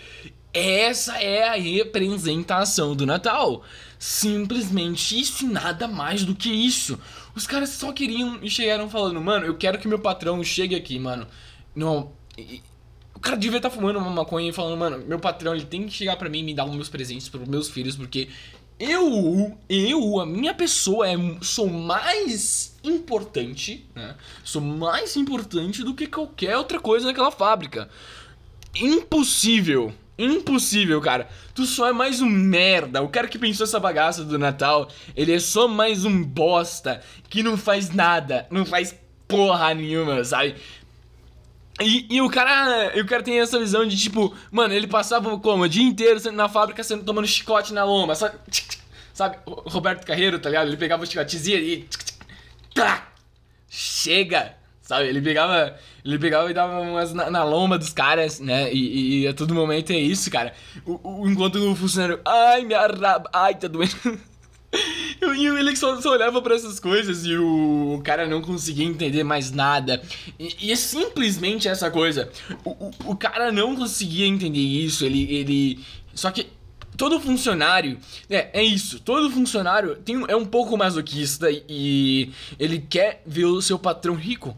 Essa 0.54 1.18
é 1.18 1.48
a 1.50 1.56
representação 1.56 2.96
do 2.96 3.06
Natal. 3.06 3.64
Simplesmente 3.98 5.20
isso 5.20 5.46
e 5.46 5.48
nada 5.48 5.88
mais 5.88 6.24
do 6.24 6.36
que 6.36 6.50
isso. 6.50 7.00
Os 7.36 7.46
caras 7.46 7.70
só 7.70 7.92
queriam 7.92 8.40
e 8.42 8.50
chegaram 8.50 8.90
falando, 8.90 9.20
mano, 9.22 9.46
eu 9.46 9.58
quero 9.58 9.78
que 9.78 9.88
meu 9.88 10.00
patrão 10.00 10.42
chegue 10.44 10.76
aqui, 10.76 10.98
mano. 10.98 11.28
Não. 11.76 12.12
E, 12.38 12.62
o 13.14 13.20
cara 13.20 13.36
devia 13.36 13.58
estar 13.58 13.70
tá 13.70 13.76
fumando 13.76 13.98
uma 13.98 14.10
maconha 14.10 14.50
e 14.50 14.54
falando, 14.54 14.78
mano, 14.78 15.04
meu 15.06 15.20
patrão 15.20 15.54
ele 15.54 15.66
tem 15.66 15.86
que 15.86 15.94
chegar 15.94 16.16
para 16.16 16.30
mim 16.30 16.40
e 16.40 16.44
me 16.44 16.54
dar 16.54 16.66
os 16.66 16.76
meus 16.76 16.90
presentes 16.90 17.28
pros 17.28 17.48
meus 17.48 17.70
filhos, 17.70 17.96
porque 17.96 18.30
eu, 18.80 19.58
eu, 19.70 20.20
a 20.20 20.26
minha 20.26 20.54
pessoa, 20.54 21.08
é, 21.10 21.16
sou 21.42 21.68
mais 21.68 22.78
importante, 22.84 23.86
né? 23.96 24.16
Sou 24.44 24.62
mais 24.62 25.16
importante 25.16 25.84
do 25.84 25.94
que 25.94 26.08
qualquer 26.08 26.58
outra 26.58 26.80
coisa 26.80 27.08
naquela 27.08 27.32
fábrica. 27.32 27.90
Impossível 28.76 29.94
Impossível, 30.18 31.02
cara. 31.02 31.28
Tu 31.54 31.66
só 31.66 31.90
é 31.90 31.92
mais 31.92 32.22
um 32.22 32.30
merda. 32.30 33.02
O 33.02 33.10
cara 33.10 33.28
que 33.28 33.38
pensou 33.38 33.66
essa 33.66 33.80
bagaça 33.80 34.24
do 34.24 34.40
Natal, 34.40 34.90
ele 35.16 35.34
é 35.34 35.40
só 35.40 35.68
mais 35.68 36.06
um 36.06 36.24
bosta 36.24 37.02
que 37.30 37.44
não 37.44 37.58
faz 37.58 37.90
nada, 37.90 38.48
não 38.50 38.66
faz 38.66 38.96
porra 39.28 39.74
nenhuma, 39.74 40.24
sabe? 40.24 40.56
E, 41.82 42.06
e 42.10 42.22
o 42.22 42.30
cara. 42.30 42.96
E 42.96 43.02
o 43.02 43.06
cara 43.06 43.22
tem 43.22 43.40
essa 43.40 43.60
visão 43.60 43.86
de 43.86 43.98
tipo, 43.98 44.34
mano, 44.50 44.74
ele 44.74 44.88
passava 44.88 45.38
como? 45.40 45.64
O 45.64 45.70
dia 45.70 45.84
inteiro 45.84 46.20
na 46.32 46.48
fábrica 46.48 46.84
sendo 46.84 47.04
tomando 47.04 47.28
chicote 47.28 47.74
na 47.74 47.84
loma. 47.84 48.16
Sabe? 48.16 48.38
Sabe? 49.14 49.38
Roberto 49.46 50.06
Carreiro, 50.06 50.40
tá 50.40 50.50
ligado? 50.50 50.68
Ele 50.68 50.78
pegava 50.78 51.04
o 51.04 51.06
chicotezinho 51.06 51.60
e. 51.60 51.90
Tá! 52.74 53.08
Chega! 53.70 54.56
Sabe? 54.82 55.08
Ele 55.08 55.22
pegava. 55.22 55.78
Ele 56.06 56.20
pegava 56.20 56.52
e 56.52 56.54
dava 56.54 56.82
umas 56.82 57.14
na, 57.14 57.32
na 57.32 57.44
lomba 57.44 57.80
dos 57.80 57.90
caras, 57.90 58.40
né? 58.40 58.72
E, 58.72 59.24
e, 59.24 59.28
a 59.28 59.34
todo 59.34 59.56
momento 59.56 59.92
é 59.92 59.98
isso, 59.98 60.30
cara. 60.30 60.54
O, 60.86 61.00
o, 61.24 61.28
enquanto 61.28 61.56
o 61.56 61.76
funcionário. 61.76 62.20
Ai, 62.24 62.64
minha 62.64 62.86
raba. 62.86 63.28
Ai, 63.34 63.56
tá 63.56 63.68
doendo. 63.68 63.96
E 65.22 65.48
ele 65.48 65.74
só, 65.78 66.00
só 66.02 66.12
olhava 66.12 66.42
para 66.42 66.54
essas 66.54 66.82
coisas 66.82 67.26
e 67.26 67.38
o, 67.38 68.02
cara 68.04 68.28
não 68.28 68.42
conseguia 68.42 68.86
entender 68.86 69.24
mais 69.24 69.50
nada. 69.50 70.02
E, 70.38 70.68
e 70.68 70.72
é 70.72 70.76
simplesmente 70.76 71.70
essa 71.70 71.90
coisa. 71.90 72.30
O, 72.66 72.72
o, 72.72 72.92
o, 73.06 73.16
cara 73.16 73.54
não 73.54 73.74
conseguia 73.76 74.28
entender 74.28 74.60
isso. 74.60 75.06
Ele. 75.06 75.34
ele 75.34 75.80
só 76.14 76.30
que 76.30 76.48
todo 76.98 77.20
funcionário. 77.22 77.98
É, 78.30 78.50
é 78.60 78.64
isso. 78.64 79.00
Todo 79.00 79.32
funcionário 79.32 79.96
tem, 79.96 80.24
é 80.28 80.36
um 80.36 80.46
pouco 80.46 80.78
masoquista 80.78 81.48
e 81.70 82.32
ele 82.60 82.80
quer 82.80 83.24
ver 83.26 83.46
o 83.46 83.62
seu 83.62 83.80
patrão 83.80 84.16
rico. 84.16 84.58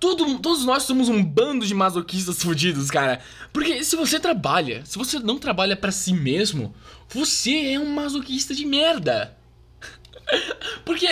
Todo, 0.00 0.38
todos 0.38 0.64
nós 0.64 0.84
somos 0.84 1.08
um 1.08 1.24
bando 1.24 1.66
de 1.66 1.74
masoquistas 1.74 2.40
fudidos, 2.42 2.90
cara. 2.90 3.20
Porque 3.52 3.82
se 3.82 3.96
você 3.96 4.20
trabalha, 4.20 4.84
se 4.86 4.96
você 4.96 5.18
não 5.18 5.38
trabalha 5.38 5.76
para 5.76 5.90
si 5.90 6.12
mesmo, 6.12 6.74
você 7.08 7.72
é 7.72 7.80
um 7.80 7.92
masoquista 7.92 8.54
de 8.54 8.64
merda. 8.64 9.36
Porque, 10.84 11.08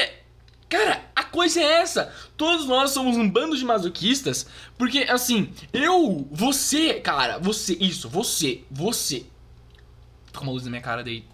cara, 0.69 1.05
a 1.16 1.25
coisa 1.25 1.61
é 1.61 1.81
essa. 1.81 2.14
Todos 2.37 2.66
nós 2.66 2.93
somos 2.93 3.16
um 3.16 3.28
bando 3.28 3.57
de 3.57 3.64
masoquistas. 3.64 4.47
Porque, 4.78 5.00
assim, 5.09 5.52
eu, 5.73 6.28
você, 6.31 6.95
cara, 6.95 7.38
você, 7.38 7.76
isso, 7.81 8.09
você, 8.09 8.62
você. 8.71 9.26
Com 10.33 10.45
uma 10.45 10.52
luz 10.52 10.62
na 10.62 10.71
minha 10.71 10.83
cara 10.83 11.02
daí. 11.02 11.25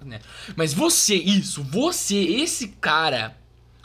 Né? 0.00 0.20
Mas 0.56 0.72
você, 0.72 1.16
isso, 1.16 1.62
você, 1.62 2.16
esse 2.16 2.68
cara 2.68 3.36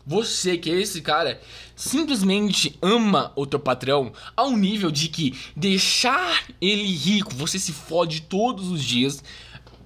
você 0.09 0.57
que 0.57 0.71
é 0.71 0.81
esse 0.81 1.01
cara 1.01 1.39
simplesmente 1.75 2.75
ama 2.81 3.31
o 3.35 3.45
teu 3.45 3.59
patrão 3.59 4.11
ao 4.35 4.57
nível 4.57 4.89
de 4.89 5.07
que 5.07 5.37
deixar 5.55 6.47
ele 6.59 6.83
rico, 6.83 7.31
você 7.35 7.59
se 7.59 7.71
fode 7.71 8.21
todos 8.23 8.71
os 8.71 8.83
dias 8.83 9.23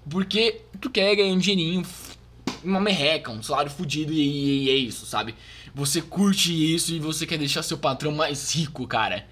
porque 0.09 0.61
tu 0.79 0.89
quer 0.89 1.13
ganhar 1.13 1.33
um 1.33 1.37
dinheirinho, 1.37 1.85
uma 2.63 2.79
merreca, 2.79 3.31
um 3.31 3.43
salário 3.43 3.69
fudido 3.69 4.13
e, 4.13 4.63
e 4.63 4.69
é 4.69 4.75
isso, 4.75 5.05
sabe? 5.05 5.35
Você 5.75 6.01
curte 6.01 6.53
isso 6.73 6.93
e 6.93 6.99
você 6.99 7.25
quer 7.25 7.37
deixar 7.37 7.61
seu 7.61 7.77
patrão 7.77 8.13
mais 8.13 8.55
rico, 8.55 8.87
cara. 8.87 9.27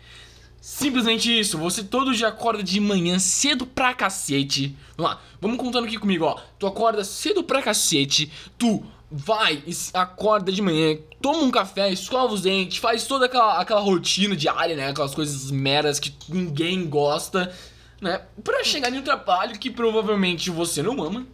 Simplesmente 0.59 1.39
isso, 1.39 1.57
você 1.57 1.85
todo 1.85 2.13
dia 2.13 2.27
acorda 2.27 2.61
de 2.61 2.81
manhã 2.81 3.17
cedo 3.17 3.65
pra 3.65 3.93
cacete. 3.93 4.75
Vamos 4.97 5.13
lá, 5.13 5.21
vamos 5.39 5.57
contando 5.57 5.85
aqui 5.85 5.97
comigo, 5.97 6.25
ó. 6.25 6.37
Tu 6.59 6.67
acorda 6.67 7.05
cedo 7.05 7.45
pra 7.45 7.61
cacete, 7.61 8.29
tu 8.57 8.83
vai, 9.11 9.61
acorda 9.93 10.51
de 10.51 10.61
manhã, 10.61 10.97
toma 11.21 11.39
um 11.39 11.51
café, 11.51 11.91
escova 11.91 12.33
os 12.33 12.41
dentes, 12.41 12.77
faz 12.77 13.05
toda 13.05 13.25
aquela, 13.25 13.59
aquela 13.59 13.81
rotina 13.81 14.35
diária, 14.35 14.75
né? 14.75 14.89
Aquelas 14.89 15.13
coisas 15.13 15.51
meras 15.51 15.99
que 15.99 16.15
ninguém 16.29 16.87
gosta, 16.87 17.53
né? 17.99 18.21
Pra 18.41 18.63
chegar 18.63 18.91
em 18.91 18.99
um 18.99 19.01
trabalho 19.01 19.59
que 19.59 19.69
provavelmente 19.69 20.49
você 20.49 20.81
não 20.81 21.03
ama. 21.03 21.27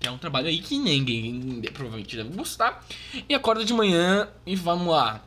É 0.00 0.10
um 0.10 0.18
trabalho 0.18 0.46
aí 0.46 0.60
que 0.60 0.78
ninguém 0.78 1.62
provavelmente 1.72 2.16
deve 2.16 2.36
gostar. 2.36 2.84
E 3.28 3.34
acorda 3.34 3.64
de 3.64 3.72
manhã 3.72 4.28
e 4.46 4.54
vamos 4.54 4.88
lá. 4.88 5.24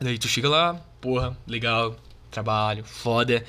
Daí 0.00 0.18
tu 0.18 0.26
chega 0.26 0.48
lá, 0.48 0.74
porra, 1.00 1.36
legal, 1.46 1.94
trabalho, 2.30 2.84
foda. 2.84 3.44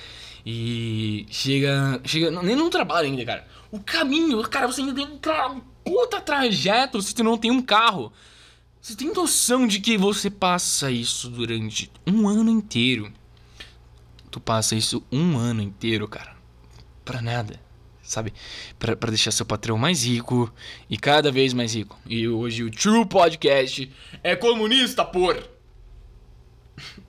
E 0.46 1.26
chega. 1.30 2.00
Chega. 2.04 2.30
Nem 2.30 2.56
no 2.56 2.70
trabalho 2.70 3.08
ainda, 3.08 3.26
cara. 3.26 3.48
O 3.72 3.80
caminho, 3.80 4.42
cara, 4.44 4.68
você 4.68 4.82
ainda 4.82 4.94
tem 4.94 5.06
um 5.06 5.18
puta 5.84 6.22
trajeto 6.22 7.02
se 7.02 7.14
tu 7.14 7.24
não 7.24 7.38
tem 7.38 7.52
um 7.52 7.62
carro. 7.62 8.12
Você 8.82 8.96
tem 8.96 9.14
noção 9.14 9.66
de 9.66 9.80
que 9.80 9.98
você 9.98 10.30
passa 10.30 10.92
isso 10.92 11.30
durante 11.30 11.90
um 12.06 12.28
ano 12.28 12.50
inteiro? 12.50 13.12
Tu 14.30 14.40
passa 14.40 14.76
isso 14.76 15.04
um 15.12 15.38
ano 15.38 15.62
inteiro, 15.62 16.08
cara. 16.08 16.36
Pra 17.06 17.22
nada. 17.22 17.60
Sabe? 18.02 18.34
Pra, 18.78 18.96
pra 18.96 19.10
deixar 19.10 19.32
seu 19.32 19.46
patrão 19.46 19.78
mais 19.78 20.04
rico 20.04 20.54
e 20.90 20.98
cada 20.98 21.32
vez 21.32 21.54
mais 21.54 21.74
rico. 21.74 21.98
E 22.06 22.28
hoje 22.28 22.64
o 22.64 22.70
True 22.72 23.06
Podcast 23.06 23.90
é 24.22 24.36
comunista, 24.36 25.06
por. 25.06 25.42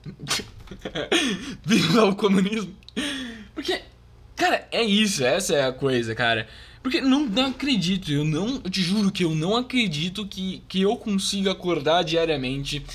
Viva 1.65 2.05
o 2.05 2.15
comunismo! 2.15 2.73
Porque, 3.53 3.81
cara, 4.35 4.67
é 4.71 4.83
isso, 4.83 5.23
essa 5.23 5.53
é 5.55 5.65
a 5.65 5.73
coisa, 5.73 6.15
cara. 6.15 6.47
Porque 6.85 7.01
não, 7.01 7.25
não 7.25 7.47
acredito, 7.47 8.11
eu 8.11 8.23
não. 8.23 8.61
Eu 8.63 8.69
te 8.69 8.79
juro 8.79 9.11
que 9.11 9.25
eu 9.25 9.33
não 9.33 9.57
acredito 9.57 10.23
que, 10.27 10.61
que 10.67 10.83
eu 10.83 10.95
consiga 10.95 11.51
acordar 11.51 12.03
diariamente 12.03 12.85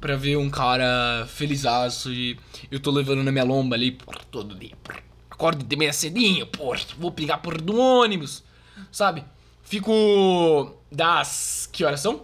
pra 0.00 0.14
ver 0.14 0.36
um 0.36 0.48
cara 0.48 1.26
felizaço 1.26 2.12
e 2.12 2.38
eu 2.70 2.78
tô 2.78 2.92
levando 2.92 3.24
na 3.24 3.32
minha 3.32 3.42
lomba 3.42 3.74
ali 3.74 3.90
por 3.90 4.16
todo 4.26 4.54
dia. 4.54 4.76
Por, 4.84 5.02
acordo 5.28 5.64
de 5.64 5.76
meia 5.76 5.92
cedinho, 5.92 6.46
pô, 6.46 6.76
vou 6.96 7.10
pegar 7.10 7.38
por 7.38 7.60
do 7.60 7.76
ônibus, 7.76 8.44
sabe? 8.92 9.24
Fico 9.64 10.72
das. 10.92 11.68
Que 11.72 11.82
horas 11.82 11.98
são? 11.98 12.22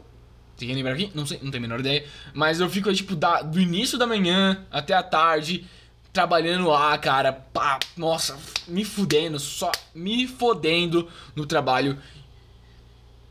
Tem 0.57 0.69
que 0.69 0.75
lembrar 0.75 0.93
aqui? 0.93 1.11
Não 1.13 1.27
sei, 1.27 1.41
não 1.43 1.51
tenho 1.51 1.65
a 1.65 1.67
menor 1.67 1.81
ideia. 1.81 2.05
Mas 2.35 2.61
eu 2.61 2.71
fico, 2.71 2.95
tipo, 2.95 3.17
da, 3.17 3.43
do 3.43 3.61
início 3.61 3.99
da 3.99 4.07
manhã 4.07 4.65
até 4.71 4.95
a 4.95 5.03
tarde 5.03 5.67
trabalhando 6.17 6.69
lá, 6.69 6.97
cara, 6.97 7.31
pá, 7.31 7.79
nossa, 7.95 8.39
me 8.67 8.87
fudendo, 8.87 9.39
só 9.39 9.71
me 9.95 10.27
fodendo 10.27 11.07
no 11.35 11.45
trabalho. 11.45 11.99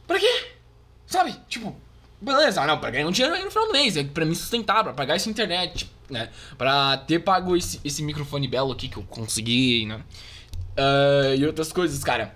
Pra 0.05 0.19
quê? 0.19 0.51
Sabe? 1.07 1.35
Tipo, 1.49 1.75
beleza, 2.21 2.63
não, 2.63 2.77
pra 2.77 2.91
ganhar 2.91 3.07
um 3.07 3.11
dinheiro 3.11 3.43
no 3.43 3.49
final 3.49 3.65
do 3.65 3.73
mês, 3.73 3.97
é 3.97 4.03
pra 4.03 4.23
me 4.23 4.35
sustentar, 4.35 4.83
pra 4.83 4.93
pagar 4.93 5.15
essa 5.15 5.27
internet, 5.27 5.89
né? 6.07 6.29
Pra 6.59 6.95
ter 6.95 7.17
pago 7.17 7.57
esse, 7.57 7.81
esse 7.83 8.03
microfone 8.03 8.47
belo 8.47 8.71
aqui 8.71 8.87
que 8.87 8.97
eu 8.97 9.03
consegui, 9.03 9.87
né? 9.87 10.03
Uh, 10.77 11.35
e 11.35 11.43
outras 11.47 11.73
coisas, 11.73 12.03
cara. 12.03 12.35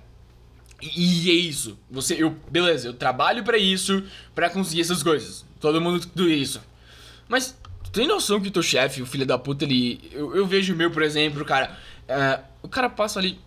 E 0.82 1.29
é 1.29 1.34
isso. 1.34 1.77
Você, 1.91 2.15
eu, 2.15 2.36
beleza, 2.50 2.88
eu 2.88 2.94
trabalho 2.96 3.44
para 3.44 3.58
isso, 3.60 4.03
para 4.34 4.50
conseguir 4.50 4.82
essas 4.82 5.03
coisas. 5.03 5.46
Todo 5.60 5.79
mundo 5.79 6.00
tudo 6.00 6.27
isso. 6.27 6.60
Mas 7.27 7.56
Tu 7.91 8.00
tem 8.00 8.08
noção 8.08 8.39
que 8.39 8.50
o 8.50 8.51
teu 8.51 8.62
chefe, 8.62 9.01
o 9.01 9.05
filho 9.05 9.25
da 9.25 9.38
puta, 9.38 9.65
ele. 9.65 10.00
Eu, 10.12 10.36
eu 10.36 10.46
vejo 10.46 10.74
o 10.74 10.77
meu, 10.77 10.91
por 10.91 11.01
exemplo, 11.01 11.43
cara. 11.43 11.77
Uh, 12.08 12.43
o 12.63 12.69
cara 12.69 12.89
passa 12.89 13.19
ali. 13.19 13.39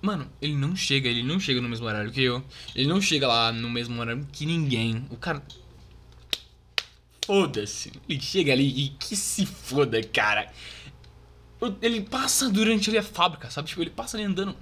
Mano, 0.00 0.30
ele 0.40 0.54
não 0.54 0.74
chega, 0.74 1.08
ele 1.08 1.22
não 1.22 1.38
chega 1.38 1.60
no 1.60 1.68
mesmo 1.68 1.86
horário 1.86 2.10
que 2.10 2.22
eu. 2.22 2.44
Ele 2.74 2.88
não 2.88 3.00
chega 3.00 3.26
lá 3.26 3.52
no 3.52 3.70
mesmo 3.70 3.98
horário 4.00 4.26
que 4.32 4.44
ninguém. 4.44 5.06
O 5.10 5.16
cara. 5.16 5.42
Foda-se. 7.24 7.92
Ele 8.08 8.20
chega 8.20 8.52
ali 8.52 8.66
e 8.66 8.88
que 8.90 9.16
se 9.16 9.46
foda, 9.46 10.02
cara. 10.02 10.52
Ele 11.80 12.00
passa 12.00 12.50
durante 12.50 12.90
ali 12.90 12.98
a 12.98 13.02
fábrica, 13.02 13.48
sabe? 13.48 13.68
Tipo, 13.68 13.82
ele 13.82 13.90
passa 13.90 14.16
ali 14.16 14.24
andando. 14.24 14.56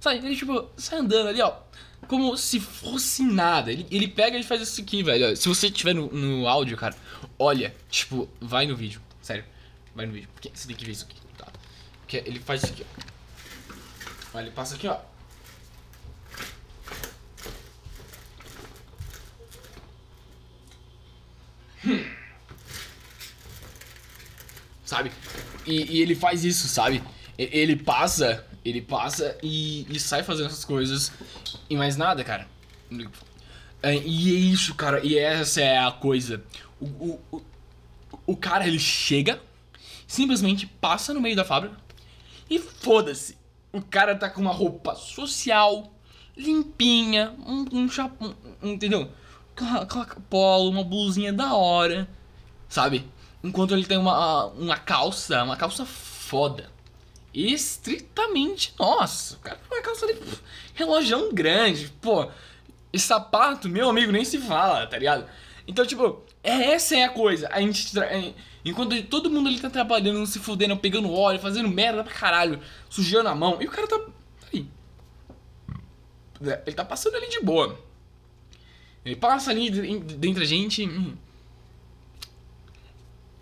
Sabe? 0.00 0.24
Ele, 0.24 0.36
tipo, 0.36 0.70
sai 0.76 1.00
andando 1.00 1.28
ali, 1.28 1.42
ó 1.42 1.52
como 2.06 2.36
se 2.36 2.60
fosse 2.60 3.22
nada. 3.22 3.70
Ele, 3.72 3.86
ele 3.90 4.08
pega 4.08 4.38
e 4.38 4.42
faz 4.42 4.62
isso 4.62 4.80
aqui, 4.80 5.02
velho. 5.02 5.36
Se 5.36 5.48
você 5.48 5.70
tiver 5.70 5.94
no, 5.94 6.08
no 6.12 6.48
áudio, 6.48 6.76
cara, 6.76 6.96
olha, 7.38 7.74
tipo, 7.90 8.28
vai 8.40 8.66
no 8.66 8.76
vídeo. 8.76 9.00
Sério, 9.20 9.44
vai 9.94 10.06
no 10.06 10.12
vídeo. 10.12 10.28
Porque 10.32 10.50
você 10.52 10.66
tem 10.66 10.76
que 10.76 10.84
ver 10.84 10.92
isso 10.92 11.04
aqui, 11.04 11.16
tá? 11.36 11.48
Porque 12.00 12.16
ele 12.18 12.38
faz 12.40 12.62
isso 12.62 12.72
aqui, 12.72 12.86
ó. 14.34 14.38
Ele 14.38 14.50
passa 14.50 14.74
aqui, 14.74 14.86
ó. 14.86 14.98
Hum. 21.84 22.04
Sabe? 24.84 25.10
E, 25.66 25.96
e 25.96 26.02
ele 26.02 26.14
faz 26.14 26.44
isso, 26.44 26.68
sabe? 26.68 27.02
Ele 27.38 27.76
passa 27.76 28.46
ele 28.68 28.80
passa 28.80 29.36
e, 29.42 29.86
e 29.88 30.00
sai 30.00 30.22
fazendo 30.22 30.46
essas 30.46 30.64
coisas 30.64 31.12
e 31.68 31.76
mais 31.76 31.96
nada, 31.96 32.22
cara. 32.24 32.48
É, 33.82 33.94
e 33.94 34.34
é 34.34 34.38
isso, 34.38 34.74
cara. 34.74 35.04
E 35.04 35.18
essa 35.18 35.60
é 35.60 35.78
a 35.78 35.90
coisa. 35.90 36.42
O, 36.80 36.86
o, 36.86 37.20
o, 37.32 37.42
o 38.26 38.36
cara, 38.36 38.66
ele 38.66 38.78
chega, 38.78 39.40
simplesmente 40.06 40.66
passa 40.66 41.12
no 41.12 41.20
meio 41.20 41.36
da 41.36 41.44
fábrica 41.44 41.76
e 42.48 42.58
foda-se. 42.58 43.36
O 43.72 43.82
cara 43.82 44.14
tá 44.14 44.30
com 44.30 44.40
uma 44.40 44.52
roupa 44.52 44.94
social, 44.94 45.92
limpinha, 46.36 47.34
um, 47.46 47.66
um 47.72 47.88
chapéu, 47.88 48.34
um, 48.62 48.72
entendeu? 48.72 49.10
Polo, 50.28 50.70
uma 50.70 50.84
blusinha 50.84 51.32
da 51.32 51.54
hora, 51.54 52.08
sabe? 52.68 53.08
Enquanto 53.42 53.74
ele 53.74 53.84
tem 53.84 53.96
uma, 53.96 54.46
uma 54.46 54.76
calça, 54.76 55.42
uma 55.42 55.56
calça 55.56 55.84
foda 55.84 56.75
estritamente 57.36 58.74
nosso. 58.78 59.34
O 59.36 59.38
cara 59.40 59.56
tem 59.56 59.78
uma 59.78 59.84
calça 59.84 60.06
de 60.06 60.18
relógio 60.74 61.32
grande, 61.34 61.92
pô. 62.00 62.30
E 62.92 62.98
sapato, 62.98 63.68
meu 63.68 63.90
amigo, 63.90 64.10
nem 64.10 64.24
se 64.24 64.38
fala, 64.38 64.86
tá 64.86 64.96
ligado? 64.96 65.26
Então, 65.68 65.84
tipo, 65.84 66.22
é, 66.42 66.72
essa 66.72 66.96
é 66.96 67.04
a 67.04 67.10
coisa. 67.10 67.48
A 67.52 67.60
gente. 67.60 67.92
Enquanto 68.64 69.00
todo 69.04 69.30
mundo 69.30 69.48
ali 69.48 69.60
tá 69.60 69.68
trabalhando, 69.68 70.26
se 70.26 70.38
fudendo, 70.38 70.76
pegando 70.76 71.12
óleo, 71.12 71.38
fazendo 71.38 71.68
merda 71.68 72.02
pra 72.02 72.12
caralho, 72.12 72.60
sujando 72.88 73.28
a 73.28 73.34
mão, 73.34 73.58
e 73.60 73.66
o 73.66 73.70
cara 73.70 73.86
tá. 73.86 74.00
Aí. 74.52 74.66
Ele 76.40 76.76
tá 76.76 76.84
passando 76.84 77.16
ali 77.16 77.28
de 77.28 77.40
boa. 77.40 77.78
Ele 79.04 79.16
passa 79.16 79.50
ali 79.50 79.70
dentro 79.70 80.40
da 80.40 80.46
gente. 80.46 80.86
Hum. 80.86 81.16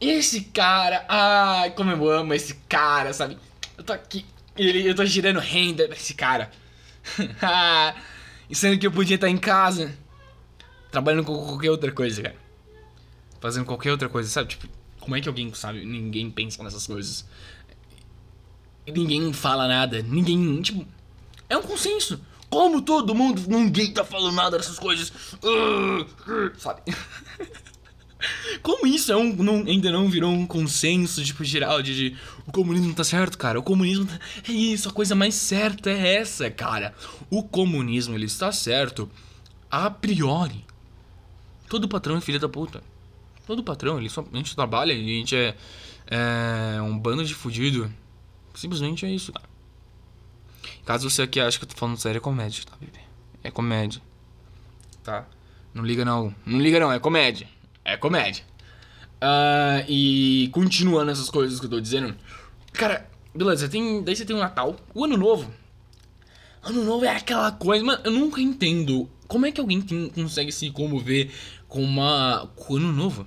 Esse 0.00 0.42
cara. 0.44 1.04
Ai, 1.08 1.70
como 1.70 1.90
eu 1.90 2.10
amo 2.10 2.34
esse 2.34 2.54
cara, 2.68 3.12
sabe? 3.12 3.38
Eu 3.76 3.84
tô 3.84 3.92
aqui. 3.92 4.24
Ele, 4.56 4.88
eu 4.88 4.94
tô 4.94 5.04
girando 5.04 5.40
renda 5.40 5.88
desse 5.88 6.14
cara. 6.14 6.50
e 8.48 8.54
sendo 8.54 8.78
que 8.78 8.86
eu 8.86 8.92
podia 8.92 9.16
estar 9.16 9.28
em 9.28 9.38
casa. 9.38 9.96
Trabalhando 10.90 11.24
com 11.24 11.34
qualquer 11.34 11.70
outra 11.70 11.90
coisa, 11.90 12.22
cara. 12.22 12.36
Fazendo 13.40 13.66
qualquer 13.66 13.90
outra 13.90 14.08
coisa, 14.08 14.28
sabe? 14.28 14.50
Tipo, 14.50 14.68
como 15.00 15.16
é 15.16 15.20
que 15.20 15.28
alguém 15.28 15.52
sabe? 15.52 15.84
Ninguém 15.84 16.30
pensa 16.30 16.62
nessas 16.62 16.86
coisas. 16.86 17.26
Ninguém 18.86 19.32
fala 19.32 19.66
nada. 19.66 20.02
Ninguém. 20.02 20.62
Tipo. 20.62 20.86
É 21.48 21.56
um 21.56 21.62
consenso. 21.62 22.20
Como 22.48 22.80
todo 22.80 23.14
mundo, 23.14 23.42
ninguém 23.48 23.92
tá 23.92 24.04
falando 24.04 24.36
nada 24.36 24.56
dessas 24.56 24.78
coisas. 24.78 25.12
sabe? 26.56 26.82
Como 28.62 28.86
isso 28.86 29.12
é 29.12 29.16
um, 29.16 29.34
não, 29.34 29.56
ainda 29.66 29.90
não 29.90 30.08
virou 30.08 30.30
um 30.30 30.46
consenso, 30.46 31.22
tipo, 31.24 31.44
geral 31.44 31.82
de, 31.82 31.94
de, 31.94 32.16
o 32.46 32.52
comunismo 32.52 32.94
tá 32.94 33.04
certo, 33.04 33.36
cara? 33.36 33.58
O 33.58 33.62
comunismo 33.62 34.06
tá, 34.06 34.18
é 34.48 34.52
isso, 34.52 34.88
a 34.88 34.92
coisa 34.92 35.14
mais 35.14 35.34
certa 35.34 35.90
é 35.90 36.16
essa, 36.16 36.50
cara. 36.50 36.94
O 37.30 37.42
comunismo, 37.42 38.14
ele 38.14 38.26
está 38.26 38.52
certo 38.52 39.10
a 39.70 39.90
priori. 39.90 40.64
Todo 41.68 41.88
patrão 41.88 42.16
é 42.16 42.20
filho 42.20 42.38
da 42.38 42.48
puta. 42.48 42.82
Todo 43.46 43.62
patrão, 43.62 43.98
ele 43.98 44.08
só, 44.08 44.24
a 44.32 44.36
gente 44.36 44.54
trabalha 44.54 44.94
a 44.94 44.96
gente 44.96 45.36
é, 45.36 45.54
é 46.06 46.80
um 46.82 46.98
bando 46.98 47.24
de 47.24 47.34
fudido. 47.34 47.92
Simplesmente 48.54 49.04
é 49.04 49.10
isso, 49.10 49.32
cara. 49.32 49.48
Caso 50.84 51.10
você 51.10 51.22
aqui 51.22 51.40
ache 51.40 51.58
que 51.58 51.64
eu 51.64 51.68
tô 51.68 51.76
falando 51.76 51.98
sério, 51.98 52.18
é 52.18 52.20
comédia, 52.20 52.64
tá, 52.64 52.76
bebê? 52.78 53.00
É 53.42 53.50
comédia. 53.50 54.00
Tá? 55.02 55.26
Não 55.74 55.84
liga 55.84 56.04
não. 56.04 56.34
Não 56.46 56.60
liga 56.60 56.78
não, 56.78 56.92
é 56.92 56.98
comédia. 56.98 57.48
É 57.84 57.96
comédia. 57.96 58.44
Uh, 59.16 59.84
e 59.88 60.48
continuando 60.52 61.10
essas 61.10 61.30
coisas 61.30 61.58
que 61.58 61.66
eu 61.66 61.70
tô 61.70 61.80
dizendo. 61.80 62.14
Cara, 62.72 63.08
beleza, 63.34 63.68
tem, 63.68 64.02
daí 64.02 64.16
você 64.16 64.24
tem 64.24 64.34
o 64.34 64.38
Natal. 64.38 64.76
O 64.94 65.04
Ano 65.04 65.16
Novo. 65.16 65.52
Ano 66.62 66.84
Novo 66.84 67.04
é 67.04 67.14
aquela 67.14 67.52
coisa. 67.52 67.84
Mano, 67.84 68.00
eu 68.04 68.10
nunca 68.10 68.40
entendo 68.40 69.08
como 69.28 69.46
é 69.46 69.52
que 69.52 69.60
alguém 69.60 69.80
tem, 69.80 70.08
consegue 70.08 70.50
se 70.50 70.70
comover 70.70 71.30
com 71.68 71.82
uma. 71.82 72.50
com 72.56 72.74
o 72.74 72.76
Ano 72.76 72.92
Novo. 72.92 73.26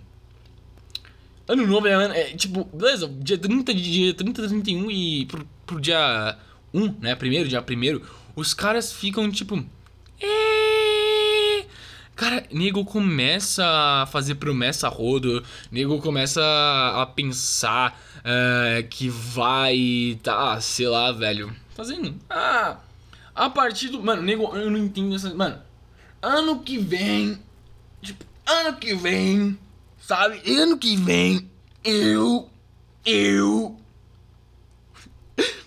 Ano 1.47 1.65
Novo 1.65 1.87
é, 1.87 2.21
é, 2.21 2.23
tipo, 2.35 2.65
beleza, 2.65 3.07
dia 3.07 3.37
30, 3.37 3.73
dia 3.73 4.13
30, 4.13 4.47
31 4.47 4.91
e 4.91 5.25
pro, 5.25 5.47
pro 5.65 5.79
dia 5.79 6.37
1, 6.73 6.95
né? 6.99 7.15
Primeiro, 7.15 7.47
dia 7.47 7.61
primeiro, 7.61 8.01
os 8.35 8.53
caras 8.53 8.91
ficam 8.91 9.29
tipo. 9.31 9.65
Cara, 12.17 12.43
nego 12.51 12.83
começa 12.83 13.63
a 13.65 14.05
fazer 14.07 14.35
promessa 14.35 14.89
rodo, 14.89 15.42
nego 15.72 16.01
começa 16.01 16.42
a 16.42 17.05
pensar 17.05 17.98
uh, 18.18 18.85
que 18.89 19.07
vai. 19.07 20.20
tá, 20.22 20.59
sei 20.59 20.89
lá, 20.89 21.13
velho. 21.13 21.55
Fazendo. 21.75 22.13
Ah. 22.29 22.79
A 23.33 23.50
partir 23.50 23.87
do. 23.87 24.03
Mano, 24.03 24.22
nego, 24.22 24.53
eu 24.57 24.70
não 24.70 24.79
entendo 24.79 25.15
essa. 25.15 25.33
Mano, 25.33 25.61
ano 26.22 26.59
que 26.59 26.77
vem. 26.77 27.39
Tipo, 28.01 28.25
ano 28.46 28.77
que 28.77 28.94
vem 28.96 29.57
Sabe? 30.07 30.42
Ano 30.50 30.77
que 30.77 30.96
vem, 30.96 31.51
eu. 31.83 32.50
Eu. 33.05 33.77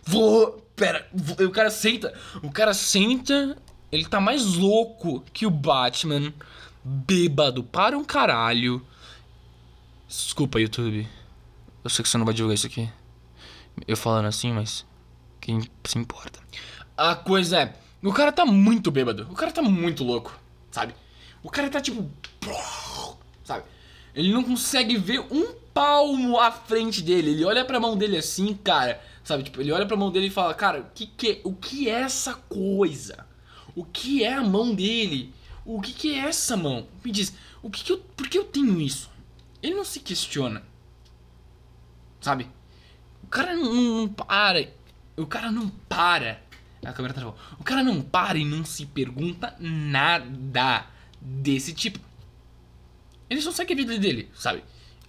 Vou. 0.03 0.67
Pera, 0.75 1.07
o 1.47 1.51
cara 1.51 1.71
senta. 1.71 2.15
O 2.43 2.51
cara 2.51 2.73
senta. 2.73 3.55
Ele 3.91 4.05
tá 4.05 4.21
mais 4.21 4.55
louco 4.55 5.25
que 5.33 5.47
o 5.47 5.51
Batman. 5.51 6.33
Bêbado 6.83 7.63
para 7.63 7.97
um 7.99 8.05
caralho. 8.05 8.85
Desculpa, 10.09 10.61
YouTube. 10.61 11.07
Eu 11.85 11.91
sei 11.91 12.03
que 12.03 12.09
você 12.09 12.19
não 12.19 12.25
vai 12.25 12.35
divulgar 12.35 12.55
isso 12.55 12.67
aqui. 12.67 12.89
Eu 13.87 13.97
falando 13.97 14.27
assim, 14.27 14.53
mas. 14.53 14.87
Quem 15.41 15.61
se 15.85 15.99
importa? 15.99 16.41
A 16.97 17.15
coisa 17.15 17.61
é. 17.61 17.75
O 18.03 18.13
cara 18.13 18.33
tá 18.33 18.45
muito 18.47 18.91
bêbado. 18.91 19.27
O 19.31 19.35
cara 19.35 19.53
tá 19.53 19.63
muito 19.63 20.05
louco. 20.05 20.39
Sabe? 20.71 20.95
O 21.43 21.51
cara 21.51 21.69
tá 21.69 21.81
tipo. 21.81 22.09
Sabe? 23.45 23.65
Ele 24.15 24.33
não 24.33 24.43
consegue 24.43 24.97
ver 24.97 25.21
um 25.31 25.55
palmo 25.73 26.39
à 26.39 26.51
frente 26.51 27.03
dele. 27.03 27.31
Ele 27.31 27.45
olha 27.45 27.65
pra 27.65 27.81
mão 27.81 27.97
dele 27.97 28.19
assim, 28.19 28.55
cara. 28.55 29.01
Sabe, 29.23 29.45
tipo, 29.45 29.61
ele 29.61 29.71
olha 29.71 29.87
pra 29.87 29.97
mão 29.97 30.11
dele 30.11 30.27
e 30.27 30.31
fala, 30.31 30.55
cara, 30.55 30.91
que, 30.95 31.07
que, 31.07 31.31
é, 31.31 31.41
o 31.45 31.53
que 31.53 31.89
é 31.89 32.01
essa 32.03 32.35
coisa? 32.35 33.27
O 33.81 33.85
que 33.87 34.23
é 34.23 34.35
a 34.35 34.43
mão 34.43 34.75
dele? 34.75 35.33
O 35.65 35.81
que, 35.81 35.95
que 35.95 36.15
é 36.15 36.19
essa 36.19 36.55
mão? 36.55 36.87
Me 37.03 37.11
diz, 37.11 37.35
o 37.63 37.71
que, 37.71 37.83
que 37.83 37.93
eu. 37.93 37.97
Por 37.97 38.29
que 38.29 38.37
eu 38.37 38.45
tenho 38.45 38.79
isso? 38.79 39.11
Ele 39.63 39.75
não 39.75 39.87
se 39.87 40.01
questiona. 40.01 40.63
Sabe? 42.21 42.47
O 43.25 43.27
cara 43.29 43.57
não, 43.57 43.73
não 43.73 44.07
para. 44.07 44.71
O 45.17 45.25
cara 45.25 45.51
não 45.51 45.71
para. 45.89 46.43
A 46.85 46.93
câmera 46.93 47.15
tá 47.15 47.27
O 47.59 47.65
cara 47.65 47.83
não 47.83 48.03
para 48.03 48.37
e 48.37 48.45
não 48.45 48.67
se 48.67 48.85
pergunta 48.85 49.57
nada 49.59 50.87
desse 51.19 51.73
tipo. 51.73 51.99
Ele 53.31 53.41
só 53.41 53.51
segue 53.51 53.73
a 53.73 53.77
vida 53.77 53.99
dele, 53.99 54.29
sabe? 54.35 54.63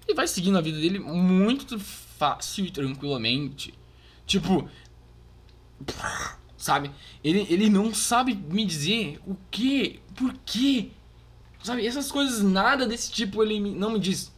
Ele 0.07 0.15
vai 0.15 0.29
seguindo 0.29 0.57
a 0.57 0.61
vida 0.61 0.79
dele 0.79 0.97
muito 0.97 1.77
fácil 1.77 2.65
e 2.65 2.71
tranquilamente. 2.71 3.73
Tipo. 4.25 4.69
Sabe? 6.61 6.91
Ele, 7.23 7.47
ele 7.49 7.69
não 7.71 7.91
sabe 7.91 8.35
me 8.35 8.63
dizer 8.63 9.19
o 9.25 9.35
que, 9.49 9.99
por 10.15 10.31
quê. 10.45 10.91
Sabe? 11.63 11.87
Essas 11.87 12.11
coisas, 12.11 12.43
nada 12.43 12.85
desse 12.85 13.11
tipo 13.11 13.41
ele 13.41 13.59
não 13.59 13.89
me 13.89 13.99
diz. 13.99 14.31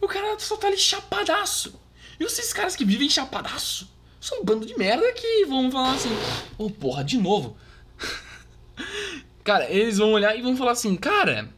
O 0.00 0.08
cara 0.08 0.38
só 0.38 0.56
tá 0.56 0.68
ali 0.68 0.78
chapadaço. 0.78 1.78
E 2.18 2.24
esses 2.24 2.54
caras 2.54 2.74
que 2.74 2.86
vivem 2.86 3.10
chapadaço 3.10 3.94
são 4.18 4.40
um 4.40 4.44
bando 4.44 4.64
de 4.64 4.78
merda 4.78 5.12
que 5.12 5.44
vão 5.44 5.70
falar 5.70 5.92
assim: 5.92 6.08
Ô 6.56 6.64
oh, 6.64 6.70
porra, 6.70 7.04
de 7.04 7.18
novo. 7.18 7.54
cara, 9.44 9.70
eles 9.70 9.98
vão 9.98 10.12
olhar 10.12 10.34
e 10.34 10.40
vão 10.40 10.56
falar 10.56 10.72
assim: 10.72 10.96
Cara, 10.96 11.50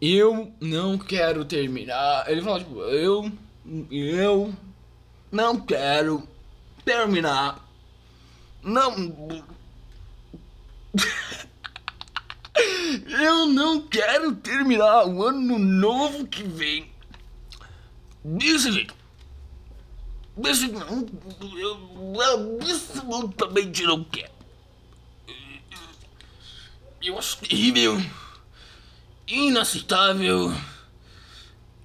eu 0.00 0.52
não 0.60 0.96
quero 0.96 1.44
terminar. 1.44 2.30
Ele 2.30 2.42
fala, 2.42 2.60
tipo, 2.60 2.80
eu. 2.82 3.32
Eu 3.90 4.54
não 5.32 5.60
quero 5.60 6.28
terminar. 6.84 7.67
Não. 8.62 9.44
eu 13.20 13.46
não 13.46 13.80
quero 13.82 14.34
terminar 14.36 15.06
o 15.06 15.22
ano 15.24 15.58
novo 15.58 16.26
que 16.26 16.42
vem. 16.42 16.90
Desse 18.24 18.72
jeito. 18.72 18.94
Desse 20.36 20.68
não. 20.68 21.06
Eu, 21.40 22.14
eu 22.14 22.58
absolutamente 22.60 23.82
não 23.84 24.04
quero. 24.04 24.38
Eu 27.00 27.18
acho 27.18 27.38
terrível 27.38 27.96
inaceitável 29.28 30.52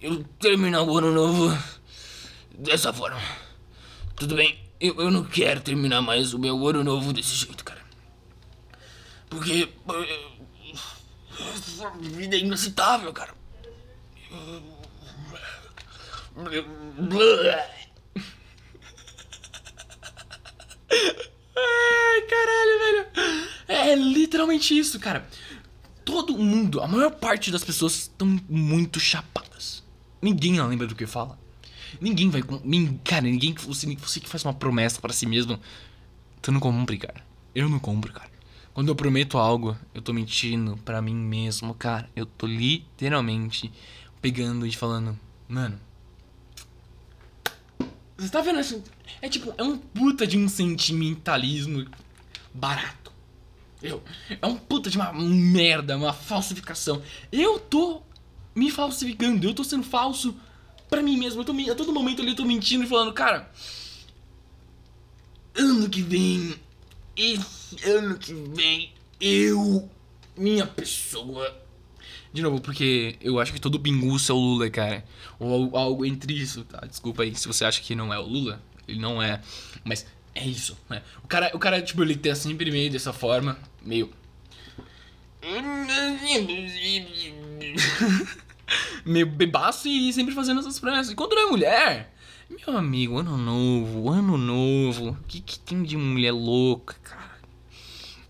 eu 0.01 0.23
terminar 0.39 0.83
o 0.83 0.97
ano 0.97 1.11
novo 1.11 1.57
dessa 2.57 2.91
forma. 2.91 3.21
Tudo 4.15 4.35
bem, 4.35 4.62
eu, 4.87 4.95
eu 5.01 5.11
não 5.11 5.23
quero 5.23 5.61
terminar 5.61 6.01
mais 6.01 6.33
o 6.33 6.39
meu 6.39 6.67
ano 6.67 6.83
novo 6.83 7.13
desse 7.13 7.35
jeito, 7.35 7.63
cara. 7.63 7.81
Porque. 9.29 9.69
Essa 11.55 11.89
vida 11.99 12.35
é 12.35 12.39
inaceitável, 12.39 13.11
cara. 13.11 13.33
Ai, 21.55 22.21
caralho, 22.29 22.79
velho. 22.79 23.07
É 23.67 23.95
literalmente 23.95 24.77
isso, 24.77 24.99
cara 24.99 25.27
todo 26.05 26.37
mundo, 26.37 26.81
a 26.81 26.87
maior 26.87 27.11
parte 27.11 27.51
das 27.51 27.63
pessoas 27.63 27.93
estão 27.93 28.39
muito 28.47 28.99
chapadas. 28.99 29.83
Ninguém 30.21 30.61
lembra 30.61 30.87
do 30.87 30.95
que 30.95 31.05
fala. 31.05 31.39
Ninguém 31.99 32.29
vai. 32.29 32.41
Cara, 33.03 33.21
ninguém. 33.21 33.53
Você, 33.53 33.95
você 33.95 34.19
que 34.19 34.29
faz 34.29 34.43
uma 34.43 34.53
promessa 34.53 35.01
para 35.01 35.13
si 35.13 35.25
mesmo. 35.25 35.59
Tu 36.41 36.51
não 36.51 36.59
cumpre, 36.59 36.97
cara. 36.97 37.23
Eu 37.55 37.69
não 37.69 37.79
cumpro, 37.79 38.11
cara. 38.11 38.31
Quando 38.73 38.87
eu 38.87 38.95
prometo 38.95 39.37
algo, 39.37 39.77
eu 39.93 40.01
tô 40.01 40.11
mentindo 40.11 40.77
para 40.77 41.01
mim 41.01 41.15
mesmo, 41.15 41.73
cara. 41.75 42.09
Eu 42.15 42.25
tô 42.25 42.47
literalmente 42.47 43.71
pegando 44.21 44.65
e 44.65 44.71
falando, 44.71 45.17
mano. 45.47 45.79
Você 48.17 48.29
tá 48.29 48.41
vendo 48.41 48.59
isso? 48.59 48.83
É 49.21 49.29
tipo, 49.29 49.53
é 49.57 49.63
um 49.63 49.77
puta 49.77 50.25
de 50.25 50.37
um 50.37 50.47
sentimentalismo 50.47 51.85
barato. 52.53 53.11
Eu, 53.81 54.01
é 54.41 54.47
um 54.47 54.55
puta 54.55 54.89
de 54.89 54.97
uma 54.97 55.11
merda, 55.13 55.97
uma 55.97 56.13
falsificação. 56.13 57.01
Eu 57.31 57.59
tô 57.59 58.01
me 58.55 58.71
falsificando, 58.71 59.45
eu 59.45 59.53
tô 59.53 59.63
sendo 59.63 59.83
falso 59.83 60.35
pra 60.93 61.01
mim 61.01 61.17
mesmo. 61.17 61.41
Eu 61.41 61.45
tô, 61.45 61.53
a 61.71 61.75
todo 61.75 61.91
momento 61.91 62.21
ali 62.21 62.31
eu 62.31 62.35
tô 62.35 62.45
mentindo 62.45 62.83
e 62.83 62.87
falando, 62.87 63.11
cara. 63.13 63.49
Ano 65.55 65.89
que 65.89 66.01
vem, 66.01 66.55
esse 67.15 67.77
ano 67.83 68.17
que 68.17 68.33
vem, 68.33 68.91
eu, 69.19 69.89
minha 70.37 70.67
pessoa. 70.67 71.61
De 72.31 72.41
novo, 72.41 72.61
porque 72.61 73.15
eu 73.21 73.39
acho 73.39 73.53
que 73.53 73.61
todo 73.61 73.79
pinguço 73.79 74.31
é 74.31 74.35
o 74.35 74.37
Lula, 74.37 74.69
cara. 74.69 75.03
Ou 75.39 75.75
algo 75.75 76.05
entre 76.05 76.33
isso, 76.33 76.63
tá? 76.63 76.85
Desculpa 76.85 77.23
aí 77.23 77.35
se 77.35 77.47
você 77.47 77.65
acha 77.65 77.81
que 77.81 77.95
não 77.95 78.13
é 78.13 78.19
o 78.19 78.23
Lula. 78.23 78.61
Ele 78.87 78.99
não 78.99 79.21
é. 79.21 79.41
Mas 79.83 80.05
é 80.35 80.45
isso, 80.45 80.77
né? 80.89 81.01
O 81.23 81.27
cara, 81.27 81.51
o 81.53 81.59
cara 81.59 81.81
tipo, 81.81 82.03
ele 82.03 82.15
tá 82.15 82.35
sempre 82.35 82.71
meio 82.71 82.91
dessa 82.91 83.13
forma, 83.13 83.57
meio. 83.81 84.11
Meio 89.05 89.25
bebaço 89.25 89.87
e 89.87 90.11
sempre 90.13 90.33
fazendo 90.33 90.59
essas 90.59 90.79
promessas. 90.79 91.11
E 91.11 91.15
quando 91.15 91.35
não 91.35 91.47
é 91.47 91.51
mulher, 91.51 92.13
meu 92.49 92.77
amigo, 92.77 93.17
ano 93.17 93.37
novo, 93.37 94.09
ano 94.09 94.37
novo. 94.37 95.09
O 95.11 95.23
que, 95.27 95.41
que 95.41 95.59
tem 95.59 95.83
de 95.83 95.97
mulher 95.97 96.31
louca, 96.31 96.95
cara? 97.03 97.37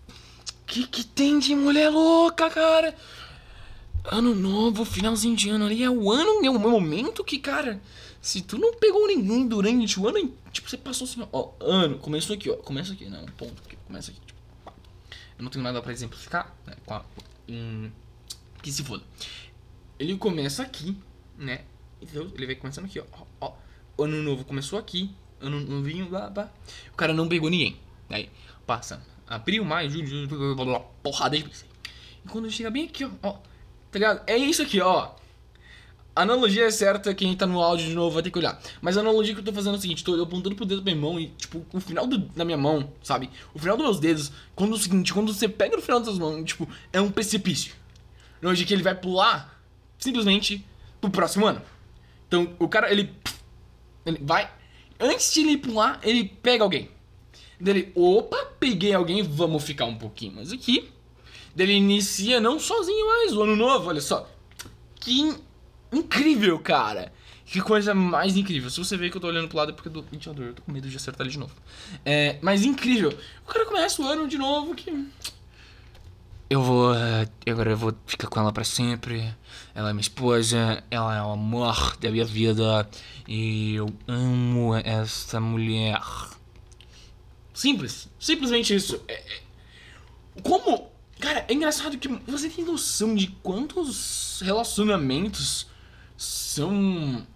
O 0.08 0.66
que, 0.66 0.86
que 0.86 1.04
tem 1.04 1.38
de 1.38 1.54
mulher 1.54 1.90
louca, 1.90 2.50
cara? 2.50 2.94
Ano 4.04 4.34
novo, 4.34 4.84
finalzinho 4.84 5.36
de 5.36 5.48
ano 5.48 5.66
ali 5.66 5.82
é 5.82 5.90
o 5.90 6.10
ano, 6.10 6.44
é 6.44 6.50
o 6.50 6.58
momento 6.58 7.24
que, 7.24 7.38
cara, 7.38 7.80
se 8.20 8.42
tu 8.42 8.58
não 8.58 8.74
pegou 8.74 9.06
ninguém 9.06 9.46
durante 9.46 10.00
o 10.00 10.08
ano, 10.08 10.34
tipo, 10.52 10.68
você 10.68 10.76
passou 10.76 11.06
assim, 11.06 11.26
ó, 11.32 11.50
ano, 11.60 11.98
começou 11.98 12.34
aqui, 12.34 12.50
ó, 12.50 12.56
começa 12.56 12.92
aqui, 12.92 13.06
não, 13.06 13.24
ponto 13.26 13.62
aqui, 13.64 13.76
começa 13.86 14.10
aqui, 14.10 14.20
tipo. 14.20 14.40
Eu 15.38 15.42
não 15.42 15.50
tenho 15.50 15.64
nada 15.64 15.82
pra 15.82 15.92
exemplificar, 15.92 16.54
né, 16.66 16.74
com 16.86 16.94
a, 16.94 17.04
que 18.62 18.72
se 18.72 18.82
foda. 18.82 19.02
Ele 19.98 20.16
começa 20.16 20.62
aqui, 20.62 20.96
né, 21.38 21.62
entendeu? 22.00 22.30
Ele 22.34 22.46
vai 22.46 22.54
começando 22.54 22.86
aqui, 22.86 23.00
ó, 23.00 23.24
ó, 23.40 23.52
ano 24.02 24.22
novo 24.22 24.44
começou 24.44 24.78
aqui, 24.78 25.14
ano 25.40 25.60
novinho, 25.60 26.06
blá, 26.06 26.28
blá. 26.30 26.50
O 26.92 26.96
cara 26.96 27.12
não 27.12 27.28
pegou 27.28 27.50
ninguém, 27.50 27.76
aí, 28.10 28.30
passa, 28.66 29.02
abril, 29.26 29.64
maio, 29.64 29.90
julho, 29.90 30.06
julho, 30.06 30.28
blá, 30.28 30.54
blá, 30.54 30.64
blá, 30.64 30.80
porrada 31.02 31.38
de 31.38 31.44
E 32.24 32.28
quando 32.28 32.50
chega 32.50 32.70
bem 32.70 32.86
aqui, 32.86 33.04
ó, 33.04 33.10
ó 33.22 33.38
Tá 33.94 33.98
ligado? 34.00 34.22
É 34.26 34.36
isso 34.36 34.60
aqui, 34.60 34.80
ó. 34.80 35.10
A 36.16 36.22
analogia 36.22 36.64
é 36.64 36.70
certa, 36.72 37.14
quem 37.14 37.36
tá 37.36 37.46
no 37.46 37.62
áudio 37.62 37.86
de 37.86 37.94
novo 37.94 38.14
vai 38.14 38.24
ter 38.24 38.30
que 38.32 38.38
olhar. 38.38 38.60
Mas 38.82 38.96
a 38.96 39.00
analogia 39.00 39.32
que 39.34 39.38
eu 39.38 39.44
tô 39.44 39.52
fazendo 39.52 39.76
é 39.76 39.78
o 39.78 39.80
seguinte, 39.80 40.02
tô 40.02 40.20
apontando 40.20 40.56
pro 40.56 40.66
dedo 40.66 40.80
da 40.80 40.92
minha 40.92 41.00
mão 41.00 41.20
e, 41.20 41.28
tipo, 41.28 41.64
o 41.72 41.78
final 41.78 42.04
do, 42.04 42.18
da 42.18 42.44
minha 42.44 42.58
mão, 42.58 42.92
sabe? 43.04 43.30
O 43.54 43.58
final 43.60 43.76
dos 43.76 43.86
meus 43.86 44.00
dedos, 44.00 44.32
quando 44.56 44.72
é 44.72 44.74
o 44.74 44.78
seguinte, 44.80 45.14
quando 45.14 45.32
você 45.32 45.48
pega 45.48 45.76
no 45.76 45.82
final 45.82 46.00
das 46.00 46.08
suas 46.08 46.18
mãos, 46.18 46.44
tipo, 46.44 46.68
é 46.92 47.00
um 47.00 47.08
precipício. 47.08 47.72
Onde 48.42 48.64
que 48.64 48.74
ele 48.74 48.82
vai 48.82 48.96
pular 48.96 49.53
simplesmente 50.04 50.64
pro 51.00 51.10
próximo 51.10 51.46
ano. 51.46 51.60
Então, 52.28 52.54
o 52.58 52.68
cara, 52.68 52.90
ele. 52.90 53.12
Ele 54.06 54.18
vai. 54.22 54.50
Antes 55.00 55.32
de 55.32 55.40
ele 55.40 55.58
pular, 55.58 55.98
ele 56.02 56.24
pega 56.24 56.62
alguém. 56.62 56.90
Dele, 57.58 57.90
opa, 57.94 58.36
peguei 58.60 58.92
alguém, 58.92 59.22
vamos 59.22 59.64
ficar 59.64 59.86
um 59.86 59.96
pouquinho 59.96 60.34
mais 60.34 60.52
aqui 60.52 60.92
dele 61.54 61.74
inicia 61.74 62.40
não 62.40 62.58
sozinho 62.58 63.06
mais 63.06 63.32
o 63.32 63.42
ano 63.42 63.54
novo, 63.54 63.88
olha 63.88 64.00
só. 64.00 64.28
Que 64.96 65.20
in 65.20 65.36
incrível, 65.92 66.58
cara. 66.58 67.12
Que 67.46 67.60
coisa 67.60 67.94
mais 67.94 68.36
incrível. 68.36 68.68
Se 68.68 68.78
você 68.78 68.96
vê 68.96 69.08
que 69.08 69.16
eu 69.16 69.20
tô 69.20 69.28
olhando 69.28 69.46
pro 69.48 69.58
lado 69.58 69.70
é 69.70 69.74
porque 69.74 69.88
do 69.88 70.02
ventilador. 70.02 70.46
Eu 70.46 70.54
tô 70.54 70.62
com 70.62 70.72
medo 70.72 70.88
de 70.88 70.96
acertar 70.96 71.24
ele 71.24 71.30
de 71.30 71.38
novo. 71.38 71.54
É, 72.04 72.38
mas 72.42 72.64
incrível. 72.64 73.16
O 73.44 73.52
cara 73.52 73.64
começa 73.64 74.02
o 74.02 74.06
ano 74.06 74.26
de 74.26 74.36
novo 74.36 74.74
que. 74.74 74.90
Eu 76.54 76.62
vou. 76.62 76.92
Agora 77.50 77.70
eu 77.72 77.76
vou 77.76 77.92
ficar 78.06 78.28
com 78.28 78.38
ela 78.38 78.52
para 78.52 78.62
sempre. 78.62 79.34
Ela 79.74 79.90
é 79.90 79.92
minha 79.92 80.00
esposa. 80.00 80.84
Ela 80.88 81.16
é 81.16 81.20
o 81.20 81.32
amor 81.32 81.96
da 81.96 82.08
minha 82.12 82.24
vida. 82.24 82.88
E 83.26 83.74
eu 83.74 83.92
amo 84.06 84.72
essa 84.76 85.40
mulher. 85.40 86.00
Simples. 87.52 88.08
Simplesmente 88.20 88.72
isso. 88.72 89.02
É, 89.08 89.14
é, 89.14 89.42
como 90.44 90.92
Cara, 91.18 91.44
é 91.48 91.52
engraçado 91.52 91.98
que 91.98 92.06
você 92.24 92.48
tem 92.48 92.64
noção 92.64 93.16
de 93.16 93.26
quantos 93.42 94.40
relacionamentos 94.40 95.66
são 96.16 97.26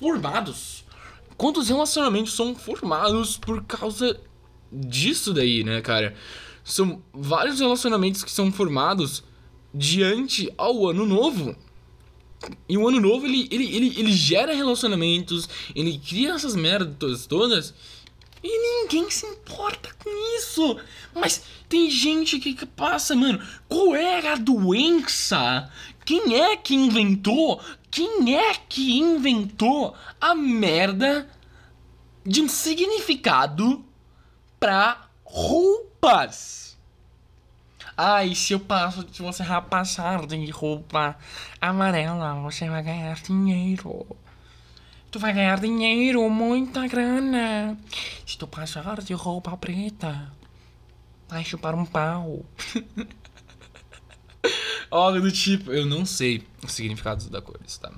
formados? 0.00 0.84
Quantos 1.36 1.68
relacionamentos 1.68 2.34
são 2.34 2.52
formados 2.56 3.36
por 3.36 3.62
causa 3.62 4.18
disso 4.72 5.32
daí, 5.32 5.62
né, 5.62 5.80
cara? 5.82 6.16
São 6.64 7.02
vários 7.12 7.60
relacionamentos 7.60 8.22
que 8.22 8.30
são 8.30 8.52
formados 8.52 9.24
diante 9.74 10.52
ao 10.56 10.88
ano 10.88 11.04
novo. 11.04 11.56
E 12.68 12.76
o 12.76 12.88
ano 12.88 13.00
novo, 13.00 13.26
ele, 13.26 13.48
ele, 13.50 13.76
ele, 13.76 13.98
ele 13.98 14.12
gera 14.12 14.54
relacionamentos, 14.54 15.48
ele 15.74 15.98
cria 15.98 16.32
essas 16.32 16.56
merdas 16.56 17.26
todas 17.26 17.72
e 18.42 18.82
ninguém 18.82 19.08
se 19.08 19.24
importa 19.24 19.94
com 20.02 20.36
isso. 20.36 20.76
Mas 21.14 21.44
tem 21.68 21.88
gente 21.88 22.40
que 22.40 22.66
passa, 22.66 23.14
mano. 23.14 23.40
Qual 23.68 23.94
era 23.94 24.32
a 24.32 24.36
doença? 24.36 25.70
Quem 26.04 26.40
é 26.40 26.56
que 26.56 26.74
inventou? 26.74 27.60
Quem 27.90 28.36
é 28.36 28.54
que 28.54 28.98
inventou 28.98 29.94
a 30.20 30.34
merda 30.34 31.30
de 32.26 32.40
um 32.40 32.48
significado 32.48 33.84
pra 34.58 35.08
roupas? 36.02 36.76
Ai, 37.96 38.34
se 38.34 38.52
eu 38.52 38.60
passo, 38.60 39.06
se 39.12 39.22
você 39.22 39.44
passar 39.70 40.26
de 40.26 40.50
roupa 40.50 41.16
amarela, 41.60 42.34
você 42.40 42.68
vai 42.68 42.82
ganhar 42.82 43.14
dinheiro. 43.22 44.04
Tu 45.12 45.20
vai 45.20 45.32
ganhar 45.32 45.60
dinheiro, 45.60 46.28
muita 46.28 46.88
grana. 46.88 47.78
Se 48.26 48.36
tu 48.36 48.48
passar 48.48 49.00
de 49.00 49.12
roupa 49.12 49.56
preta, 49.56 50.32
vai 51.28 51.44
chupar 51.44 51.76
um 51.76 51.86
pau. 51.86 52.44
Algo 54.90 55.20
do 55.20 55.30
tipo, 55.30 55.70
eu 55.70 55.86
não 55.86 56.04
sei 56.04 56.44
os 56.64 56.72
significados 56.72 57.28
da 57.28 57.40
cores, 57.40 57.78
tá? 57.78 57.92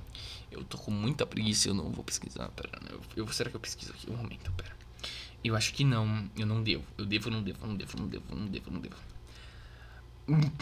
Eu 0.51 0.63
tô 0.63 0.77
com 0.77 0.91
muita 0.91 1.25
preguiça, 1.25 1.69
eu 1.69 1.75
não 1.75 1.91
vou 1.91 2.05
pesquisar. 2.05 2.49
Pera, 2.51 2.69
eu, 2.91 3.01
eu, 3.17 3.33
será 3.33 3.49
que 3.49 3.57
eu 3.57 3.61
pesquiso 3.61 3.93
aqui? 3.93 4.11
Um 4.11 4.17
momento, 4.17 4.53
pera. 4.53 4.74
Eu 5.45 5.55
acho 5.55 5.75
que 5.75 5.85
não, 5.85 6.29
eu 6.37 6.47
não 6.47 6.63
devo. 6.63 6.85
Eu 6.97 7.05
devo, 7.05 7.31
não 7.31 7.43
devo, 7.43 7.67
não 7.67 7.77
devo, 7.77 7.99
não 7.99 8.09
devo, 8.09 8.25
não 8.35 8.47
devo, 8.47 8.71
não 8.71 8.81
devo. 8.81 8.97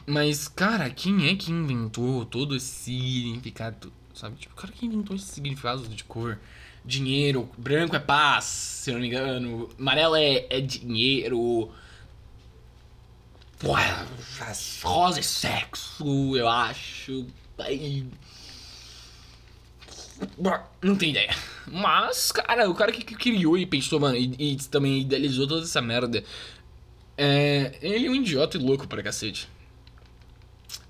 Mas, 0.07 0.49
cara, 0.49 0.91
quem 0.91 1.29
é 1.29 1.37
que 1.37 1.53
inventou 1.53 2.27
todo 2.27 2.57
esse 2.57 2.67
significado? 2.67 3.93
sabe? 4.15 4.37
Tipo, 4.37 4.55
cara 4.55 4.73
que 4.73 4.87
inventou 4.87 5.17
esses 5.17 5.29
significados 5.29 5.89
de 5.89 6.05
cor. 6.05 6.39
Dinheiro, 6.85 7.49
branco 7.57 7.95
é 7.95 8.01
paz, 8.01 8.45
se 8.45 8.91
eu 8.91 8.95
não 8.95 9.01
me 9.01 9.07
engano. 9.07 9.71
Amarelo 9.79 10.17
é, 10.17 10.47
é 10.51 10.61
dinheiro. 10.61 11.71
Pô, 13.59 13.75
rosa 14.83 15.21
é 15.21 15.23
sexo, 15.23 16.37
eu 16.37 16.49
acho. 16.49 17.27
Aí... 17.59 18.07
Não 20.83 20.97
tem 20.97 21.11
ideia. 21.11 21.35
Mas, 21.67 22.33
cara, 22.33 22.69
o 22.69 22.75
cara 22.75 22.93
que, 22.93 23.03
criou 23.03 23.57
e 23.57 23.67
pensou, 23.67 24.01
mano, 24.01 24.17
e, 24.17 24.35
e 24.39 24.57
também 24.69 25.01
idealizou 25.01 25.47
toda 25.47 25.63
essa 25.63 25.81
merda. 25.81 26.23
É, 27.17 27.77
ele 27.81 28.07
é 28.07 28.11
um 28.11 28.15
idiota 28.15 28.57
e 28.57 28.61
louco 28.61 28.87
pra 28.87 29.03
cacete. 29.03 29.49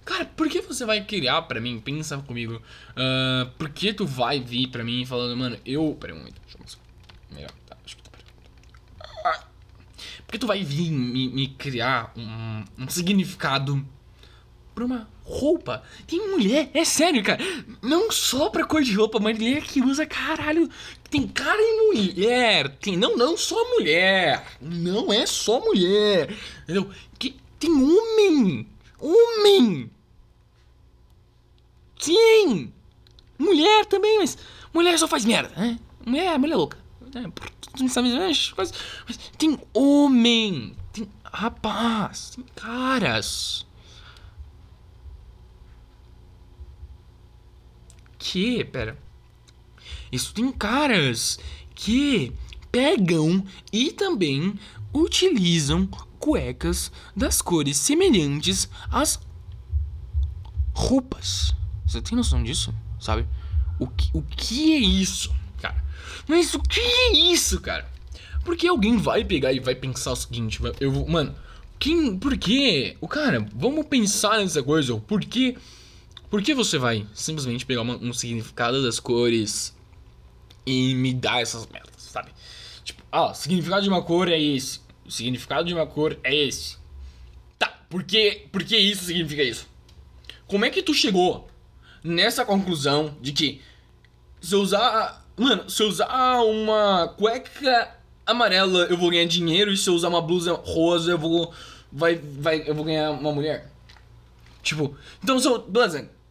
Cara, 0.05 0.25
por 0.25 0.49
que 0.49 0.61
você 0.61 0.85
vai 0.85 1.05
criar 1.05 1.43
pra 1.43 1.61
mim? 1.61 1.81
Pensa 1.81 2.19
comigo. 2.19 2.61
Uh, 2.91 3.51
por 3.57 3.71
que 3.71 3.93
tu 3.93 4.07
vai 4.07 4.41
vir 4.41 4.69
pra 4.69 4.83
mim 4.83 5.05
falando, 5.05 5.37
mano, 5.37 5.59
eu. 5.65 5.97
Pera 6.01 6.15
um 6.15 6.19
momento, 6.19 6.41
deixa 6.43 6.57
eu 6.57 6.63
mostrar. 6.63 6.83
Melhor, 7.31 7.51
tá, 7.67 7.77
deixa 7.85 7.97
eu 7.97 8.03
botar. 8.03 9.49
Por 10.27 10.33
que 10.33 10.39
tu 10.39 10.47
vai 10.47 10.65
vir 10.65 10.91
me, 10.91 11.29
me 11.29 11.49
criar 11.49 12.13
um, 12.17 12.65
um 12.79 12.89
significado 12.89 13.87
pra 14.75 14.85
uma 14.85 15.09
roupa? 15.25 15.83
Tem 16.07 16.29
mulher, 16.31 16.71
é 16.75 16.85
sério, 16.85 17.23
cara. 17.23 17.43
Não 17.81 18.11
só 18.11 18.51
pra 18.51 18.65
cor 18.65 18.83
de 18.83 18.95
roupa, 18.95 19.19
mas 19.21 19.39
mulher 19.39 19.63
que 19.63 19.81
usa 19.81 20.07
caralho. 20.07 20.69
Tem 21.11 21.27
cara 21.27 21.61
em 21.61 21.87
mulher. 21.89 22.69
Tem, 22.81 22.97
não, 22.97 23.17
não 23.17 23.37
só 23.37 23.57
mulher. 23.71 24.47
Não 24.61 25.13
é 25.13 25.27
só 25.27 25.61
mulher. 25.61 26.35
Entendeu? 26.65 26.91
Que 27.19 27.37
tem 27.59 27.71
homem 27.71 28.67
Homem! 29.03 29.91
Sim! 31.99 32.73
Mulher 33.37 33.85
também, 33.87 34.21
mas 34.21 34.39
mulher 34.73 34.97
só 34.97 35.09
faz 35.09 35.25
merda, 35.25 35.53
né? 35.57 35.77
Mulher, 36.07 36.39
mulher 36.39 36.55
louca. 36.55 36.79
É, 37.13 37.27
mas 38.57 38.73
tem 39.37 39.59
homem, 39.75 40.77
tem 40.93 41.11
rapaz, 41.25 42.31
tem 42.31 42.45
caras. 42.55 43.67
Que? 48.23 48.65
Pera. 48.65 48.97
Isso 50.13 50.33
tem 50.33 50.53
caras 50.53 51.39
que 51.75 52.33
pegam 52.71 53.45
e 53.73 53.91
também 53.91 54.55
utilizam 54.95 55.87
cuecas 56.19 56.93
das 57.17 57.43
cores 57.43 57.77
semelhantes 57.77 58.69
às 58.91 59.21
roupas. 60.73 61.53
Você 61.85 62.01
tem 62.01 62.17
noção 62.17 62.43
disso? 62.43 62.73
Sabe? 63.01 63.27
O 63.79 63.89
que, 63.89 64.09
o 64.15 64.23
que 64.23 64.75
é 64.75 64.79
isso, 64.79 65.35
cara? 65.61 65.83
Mas 66.29 66.55
o 66.55 66.61
que 66.61 66.81
é 66.81 67.13
isso, 67.33 67.61
cara? 67.61 67.91
Porque 68.45 68.69
alguém 68.69 68.97
vai 68.97 69.25
pegar 69.25 69.53
e 69.53 69.59
vai 69.59 69.75
pensar 69.75 70.13
o 70.13 70.17
seguinte, 70.17 70.61
eu 70.79 70.93
vou, 70.93 71.09
mano, 71.09 71.35
quem, 71.79 72.17
por 72.17 72.37
quê? 72.39 72.97
O 73.01 73.09
cara, 73.09 73.45
vamos 73.55 73.87
pensar 73.87 74.39
nessa 74.39 74.63
coisa, 74.63 74.97
por 74.99 75.21
quê? 75.21 75.57
Por 76.33 76.43
que 76.43 76.55
você 76.55 76.79
vai 76.79 77.07
simplesmente 77.13 77.67
pegar 77.67 77.83
uma, 77.83 77.95
um 77.97 78.11
significado 78.11 78.83
das 78.83 78.99
cores 78.99 79.77
e 80.65 80.95
me 80.95 81.13
dar 81.13 81.43
essas 81.43 81.67
merdas, 81.67 81.93
sabe? 81.99 82.31
Tipo, 82.83 83.03
ah, 83.13 83.33
o 83.33 83.35
significado 83.35 83.83
de 83.83 83.91
uma 83.91 84.01
cor 84.01 84.31
é 84.31 84.41
esse, 84.41 84.81
o 85.05 85.11
significado 85.11 85.69
de 85.69 85.75
uma 85.75 85.87
cor 85.87 86.19
é 86.25 86.35
esse. 86.35 86.79
Tá, 87.59 87.69
por 87.91 88.03
que, 88.03 88.47
por 88.51 88.65
que 88.65 88.79
isso 88.79 89.05
significa 89.05 89.43
isso? 89.43 89.69
Como 90.47 90.65
é 90.65 90.71
que 90.71 90.83
tu 90.83 90.95
chegou 90.95 91.51
nessa 92.03 92.47
conclusão 92.47 93.15
de 93.21 93.33
que 93.33 93.61
se 94.41 94.55
eu 94.55 94.63
usar, 94.63 95.23
mano, 95.37 95.69
se 95.69 95.83
eu 95.83 95.89
usar 95.89 96.41
uma 96.45 97.09
cueca 97.09 97.95
amarela, 98.25 98.87
eu 98.87 98.97
vou 98.97 99.11
ganhar 99.11 99.27
dinheiro. 99.27 99.71
E 99.71 99.77
se 99.77 99.91
eu 99.91 99.93
usar 99.93 100.09
uma 100.09 100.23
blusa 100.23 100.55
rosa, 100.55 101.11
eu 101.11 101.19
vou. 101.19 101.53
Vai, 101.93 102.15
vai, 102.15 102.67
eu 102.67 102.75
vou 102.75 102.87
ganhar 102.87 103.11
uma 103.11 103.33
mulher. 103.33 103.71
Tipo, 104.63 104.97
então 105.23 105.39
sou. 105.39 105.59
Beleza. 105.59 106.22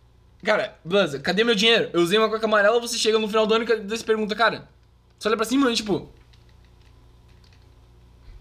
Cara, 0.44 0.80
beleza, 0.84 1.20
cadê 1.20 1.44
meu 1.44 1.54
dinheiro? 1.54 1.90
Eu 1.94 2.02
usei 2.02 2.18
uma 2.18 2.28
cueca 2.28 2.46
amarela, 2.46 2.80
você 2.80 2.98
chega 2.98 3.20
no 3.20 3.28
final 3.28 3.46
do 3.46 3.54
ano 3.54 3.64
e 3.64 3.88
você 3.88 4.04
pergunta, 4.04 4.36
cara. 4.36 4.68
Você 5.18 5.28
olha 5.28 5.38
pra 5.38 5.46
cima 5.46 5.72
e 5.72 5.76
tipo. 5.76 6.12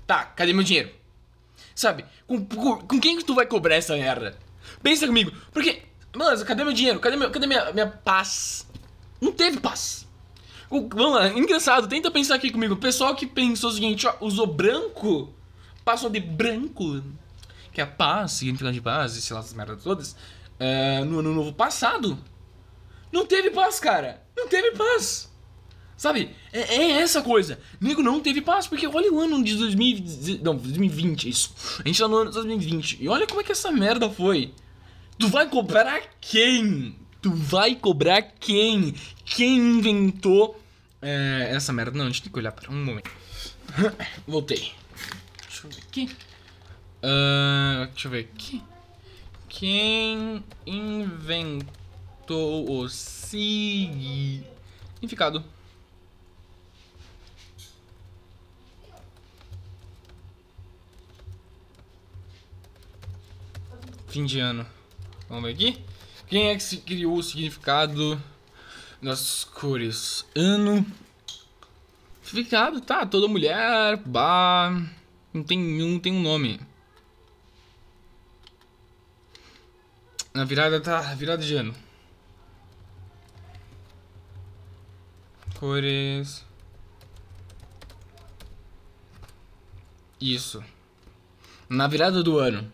Tá, 0.06 0.24
cadê 0.24 0.52
meu 0.52 0.64
dinheiro? 0.64 0.90
Sabe? 1.74 2.04
Com, 2.26 2.44
com, 2.44 2.78
com 2.78 3.00
quem 3.00 3.18
que 3.18 3.24
tu 3.24 3.34
vai 3.34 3.46
cobrar 3.46 3.74
essa 3.74 3.94
merda? 3.94 4.36
Pensa 4.82 5.06
comigo, 5.06 5.32
porque. 5.52 5.82
Beleza, 6.12 6.44
cadê 6.44 6.64
meu 6.64 6.72
dinheiro? 6.72 6.98
Cadê, 6.98 7.16
meu, 7.16 7.30
cadê 7.30 7.46
minha, 7.46 7.70
minha 7.72 7.86
paz? 7.86 8.66
Não 9.20 9.30
teve 9.30 9.60
paz. 9.60 10.08
Vamos 10.70 11.14
lá, 11.14 11.28
engraçado, 11.28 11.88
tenta 11.88 12.10
pensar 12.10 12.36
aqui 12.36 12.50
comigo. 12.50 12.74
O 12.74 12.78
pessoal 12.78 13.14
que 13.14 13.26
pensou 13.26 13.70
o 13.70 13.72
seguinte, 13.72 14.06
ó, 14.06 14.14
usou 14.20 14.46
branco, 14.46 15.34
passou 15.84 16.08
de 16.08 16.20
branco, 16.20 17.02
que 17.72 17.80
é 17.80 17.86
paz, 17.86 18.32
significado 18.32 18.72
de 18.72 18.80
paz, 18.80 19.16
e 19.16 19.22
sei 19.22 19.34
lá, 19.34 19.40
essas 19.40 19.52
merdas 19.52 19.82
todas, 19.82 20.16
uh, 20.60 21.04
no 21.04 21.20
ano 21.20 21.34
novo 21.34 21.52
passado. 21.52 22.18
Não 23.10 23.26
teve 23.26 23.50
paz, 23.50 23.80
cara. 23.80 24.22
Não 24.36 24.46
teve 24.48 24.72
paz. 24.72 25.30
Sabe? 25.96 26.34
É, 26.52 26.76
é, 26.76 26.90
essa 27.02 27.20
coisa. 27.20 27.58
Nego 27.80 28.02
não 28.02 28.20
teve 28.20 28.40
paz, 28.40 28.66
porque 28.66 28.86
olha 28.86 29.12
o 29.12 29.20
ano 29.20 29.42
de 29.42 29.54
2020. 29.56 30.42
Não, 30.42 30.56
2020, 30.56 31.28
isso. 31.28 31.54
A 31.84 31.86
gente 31.86 31.98
tá 31.98 32.08
no 32.08 32.16
ano 32.16 32.30
de 32.30 32.36
2020. 32.36 32.98
E 33.00 33.08
olha 33.08 33.26
como 33.26 33.40
é 33.40 33.44
que 33.44 33.52
essa 33.52 33.70
merda 33.70 34.08
foi. 34.08 34.54
Tu 35.18 35.28
vai 35.28 35.48
cobrar 35.48 36.00
quem? 36.20 36.96
Tu 37.20 37.30
vai 37.30 37.74
cobrar 37.74 38.22
quem? 38.22 38.94
Quem 39.26 39.58
inventou 39.58 40.58
é, 41.02 41.50
essa 41.52 41.72
merda? 41.72 41.98
Não, 41.98 42.06
a 42.06 42.08
gente 42.08 42.22
tem 42.22 42.32
que 42.32 42.38
olhar 42.38 42.52
para 42.52 42.70
um 42.70 42.82
momento. 42.82 43.10
Voltei. 44.26 44.72
Deixa 45.46 45.66
eu 45.66 45.70
ver 45.70 45.82
aqui. 45.86 46.10
Uh, 47.02 47.86
deixa 47.92 48.08
eu 48.08 48.12
ver 48.12 48.30
aqui. 48.32 48.62
Quem 49.50 50.42
inventou 50.64 52.70
o 52.70 52.88
significado? 52.88 55.44
Fim 64.06 64.24
de 64.24 64.38
ano. 64.38 64.64
Vamos 65.28 65.44
ver 65.44 65.50
aqui. 65.50 65.84
Quem 66.28 66.48
é 66.48 66.56
que 66.56 66.76
criou 66.78 67.18
o 67.18 67.22
significado 67.22 68.22
das 69.02 69.44
cores? 69.44 70.24
Ano. 70.34 70.86
Significado, 72.22 72.80
tá? 72.80 73.04
Toda 73.04 73.26
mulher, 73.26 73.96
bar. 73.96 74.88
Não 75.34 75.42
tem, 75.42 75.58
não 75.58 75.98
tem 75.98 76.12
um 76.12 76.22
nome. 76.22 76.60
Na 80.34 80.44
virada 80.44 80.80
tá. 80.80 81.00
Virada 81.14 81.42
de 81.42 81.54
ano. 81.54 81.74
Cores. 85.58 86.44
Isso. 90.20 90.62
Na 91.68 91.86
virada 91.86 92.22
do 92.22 92.38
ano. 92.38 92.72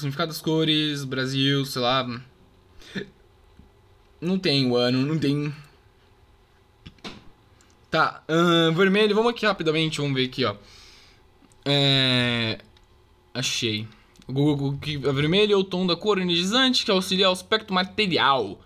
significado 0.00 0.28
das 0.28 0.40
cores, 0.40 1.04
Brasil, 1.04 1.64
sei 1.64 1.82
lá. 1.82 2.20
Não 4.20 4.38
tem 4.38 4.70
o 4.70 4.76
ano, 4.76 5.04
não 5.04 5.18
tem. 5.18 5.54
Tá, 7.90 8.22
vermelho, 8.74 9.14
vamos 9.14 9.32
aqui 9.32 9.44
rapidamente, 9.44 10.00
vamos 10.00 10.14
ver 10.14 10.26
aqui, 10.26 10.44
ó. 10.44 10.56
É. 11.64 12.58
Achei. 13.32 13.86
O 14.26 14.32
Google 14.32 14.78
é 14.86 15.12
vermelho 15.12 15.52
é 15.52 15.56
o 15.56 15.64
tom 15.64 15.86
da 15.86 15.96
cor 15.96 16.18
energizante 16.18 16.84
que 16.84 16.90
auxilia 16.90 17.26
ao 17.26 17.32
aspecto 17.32 17.74
material. 17.74 18.60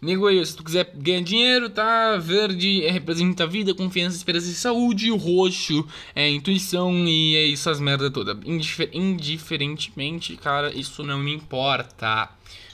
Nego 0.00 0.26
aí, 0.26 0.44
se 0.44 0.54
tu 0.54 0.62
quiser 0.62 0.92
ganhar 0.94 1.22
dinheiro, 1.22 1.70
tá? 1.70 2.18
Verde 2.18 2.86
representa 2.88 3.46
vida, 3.46 3.74
confiança, 3.74 4.16
esperança 4.16 4.48
e 4.48 4.54
saúde. 4.54 5.10
O 5.10 5.16
roxo 5.16 5.86
é 6.14 6.28
intuição 6.28 6.92
e 7.08 7.36
é 7.36 7.44
isso 7.44 7.70
as 7.70 7.80
merda 7.80 8.10
toda. 8.10 8.38
Indifer 8.44 8.90
indiferentemente, 8.92 10.36
cara, 10.36 10.72
isso 10.74 11.02
não 11.02 11.18
me 11.18 11.32
importa. 11.32 12.28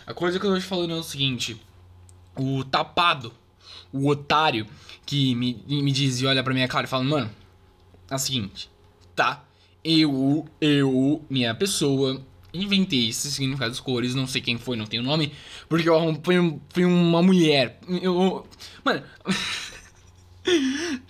A 0.04 0.12
coisa 0.12 0.40
que 0.40 0.46
eu 0.46 0.52
tô 0.52 0.58
te 0.58 0.64
falando 0.64 0.92
é 0.92 0.96
o 0.96 1.04
seguinte: 1.04 1.56
o 2.36 2.64
tapado, 2.64 3.32
o 3.92 4.08
otário 4.08 4.66
que 5.06 5.34
me, 5.36 5.62
me 5.68 5.92
diz 5.92 6.20
e 6.20 6.26
olha 6.26 6.42
pra 6.42 6.52
minha 6.52 6.66
cara 6.66 6.86
e 6.86 6.90
fala, 6.90 7.04
mano, 7.04 7.30
é 8.10 8.14
o 8.14 8.18
seguinte, 8.18 8.68
tá? 9.14 9.44
Eu, 9.82 10.46
eu, 10.60 11.24
minha 11.30 11.54
pessoa, 11.54 12.22
inventei 12.52 13.08
esses 13.08 13.34
significados 13.34 13.78
das 13.78 13.84
cores, 13.84 14.14
não 14.14 14.26
sei 14.26 14.40
quem 14.40 14.58
foi, 14.58 14.76
não 14.76 14.86
tenho 14.86 15.02
nome, 15.02 15.32
porque 15.68 15.88
eu 15.88 16.20
fui, 16.22 16.84
uma 16.84 17.22
mulher. 17.22 17.78
Eu, 18.02 18.46
mano. 18.84 19.02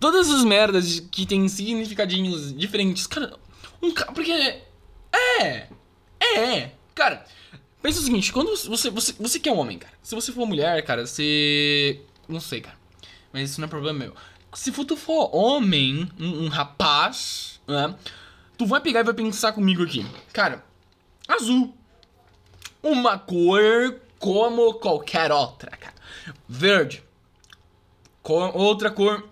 Todas 0.00 0.30
as 0.30 0.44
merdas 0.44 1.00
que 1.10 1.26
tem 1.26 1.48
significadinhos 1.48 2.56
diferentes, 2.56 3.06
cara. 3.06 3.36
Um 3.82 3.92
cara. 3.92 4.12
Porque. 4.12 4.32
É! 4.32 5.68
É! 6.20 6.70
Cara, 6.94 7.24
pensa 7.82 8.00
o 8.00 8.02
seguinte: 8.02 8.32
quando 8.32 8.56
você, 8.56 8.90
você. 8.90 9.12
Você 9.18 9.40
que 9.40 9.48
é 9.48 9.52
um 9.52 9.58
homem, 9.58 9.78
cara. 9.78 9.94
Se 10.02 10.14
você 10.14 10.32
for 10.32 10.46
mulher, 10.46 10.84
cara, 10.84 11.04
você. 11.06 12.00
Não 12.28 12.40
sei, 12.40 12.60
cara. 12.60 12.78
Mas 13.32 13.50
isso 13.50 13.60
não 13.60 13.66
é 13.66 13.70
problema 13.70 13.98
meu. 13.98 14.14
Se 14.54 14.72
tu 14.72 14.96
for 14.96 15.34
homem, 15.34 16.10
um, 16.18 16.44
um 16.44 16.48
rapaz, 16.48 17.60
né? 17.66 17.94
Tu 18.56 18.66
vai 18.66 18.80
pegar 18.80 19.00
e 19.00 19.04
vai 19.04 19.14
pensar 19.14 19.52
comigo 19.52 19.82
aqui. 19.82 20.04
Cara, 20.32 20.64
azul. 21.28 21.74
Uma 22.82 23.18
cor 23.18 24.00
como 24.18 24.74
qualquer 24.74 25.30
outra, 25.30 25.70
cara. 25.70 25.94
Verde. 26.48 27.04
Outra 28.24 28.90
cor 28.90 29.28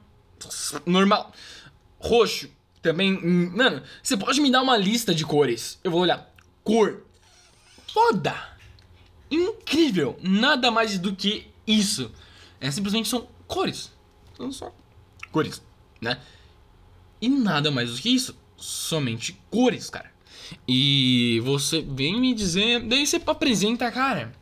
normal. 0.84 1.32
Roxo. 1.98 2.48
Também. 2.82 3.20
Mano, 3.20 3.82
você 4.00 4.16
pode 4.16 4.40
me 4.40 4.50
dar 4.50 4.62
uma 4.62 4.76
lista 4.76 5.12
de 5.12 5.24
cores. 5.24 5.80
Eu 5.82 5.90
vou 5.90 6.02
olhar. 6.02 6.32
Cor. 6.62 7.02
Foda. 7.92 8.56
Incrível. 9.28 10.16
Nada 10.22 10.70
mais 10.70 10.98
do 10.98 11.16
que 11.16 11.50
isso. 11.66 12.12
É 12.60 12.70
simplesmente 12.70 13.08
são 13.08 13.26
cores. 13.48 13.90
São 14.36 14.52
só 14.52 14.72
cores, 15.36 15.62
né? 16.00 16.18
E 17.20 17.28
nada 17.28 17.70
mais 17.70 17.94
do 17.94 18.00
que 18.00 18.08
isso 18.08 18.34
somente 18.56 19.38
cores, 19.50 19.90
cara. 19.90 20.10
E 20.66 21.42
você 21.44 21.82
vem 21.82 22.18
me 22.18 22.34
dizer. 22.34 22.80
Daí 22.80 23.06
você 23.06 23.20
apresenta, 23.26 23.92
cara. 23.92 24.32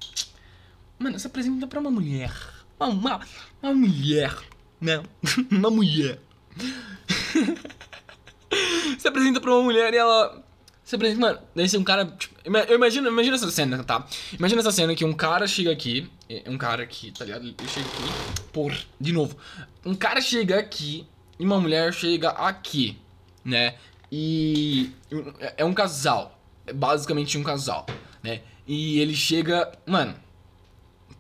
Mano, 0.97 1.19
você 1.19 1.27
apresenta 1.27 1.67
pra 1.67 1.81
uma 1.81 1.91
mulher. 1.91 2.33
Uma, 2.79 2.91
uma, 2.91 3.21
uma 3.61 3.75
mulher. 3.75 4.37
Né? 4.81 5.03
uma 5.51 5.71
mulher. 5.71 6.21
você 8.97 9.09
apresenta 9.09 9.41
pra 9.41 9.53
uma 9.53 9.65
mulher 9.65 9.93
e 9.95 9.97
ela. 9.97 10.45
Você 10.85 10.95
apresenta, 10.95 11.21
mano, 11.21 11.41
daí 11.57 11.69
você 11.69 11.77
é 11.77 11.81
um 11.81 11.85
cara. 11.85 12.07
Tipo, 12.07 12.37
eu 12.45 12.77
imagino, 12.77 13.09
imagina 13.09 13.35
essa 13.35 13.51
cena, 13.51 13.83
tá? 13.83 14.07
Imagina 14.39 14.61
essa 14.61 14.71
cena 14.71 14.95
que 14.95 15.05
um 15.05 15.15
cara 15.15 15.49
chega 15.49 15.73
aqui. 15.73 16.09
É 16.29 16.49
um 16.51 16.57
cara 16.57 16.83
aqui, 16.83 17.11
tá 17.11 17.25
ligado? 17.25 17.45
Ele 17.45 17.69
chega 17.69 17.87
aqui. 17.87 18.43
Por, 18.53 18.75
de 19.01 19.13
novo. 19.13 19.37
Um 19.85 19.95
cara 19.95 20.21
chega 20.21 20.59
aqui 20.59 21.07
e 21.39 21.45
uma 21.45 21.61
mulher 21.61 21.93
chega 21.93 22.31
aqui, 22.31 22.99
né? 23.45 23.77
E 24.11 24.91
é 25.57 25.65
um 25.65 25.75
casal. 25.75 26.39
É 26.67 26.73
basicamente 26.73 27.37
um 27.37 27.43
casal. 27.43 27.87
né? 28.23 28.41
E 28.67 28.99
ele 29.01 29.15
chega, 29.15 29.71
mano, 29.87 30.15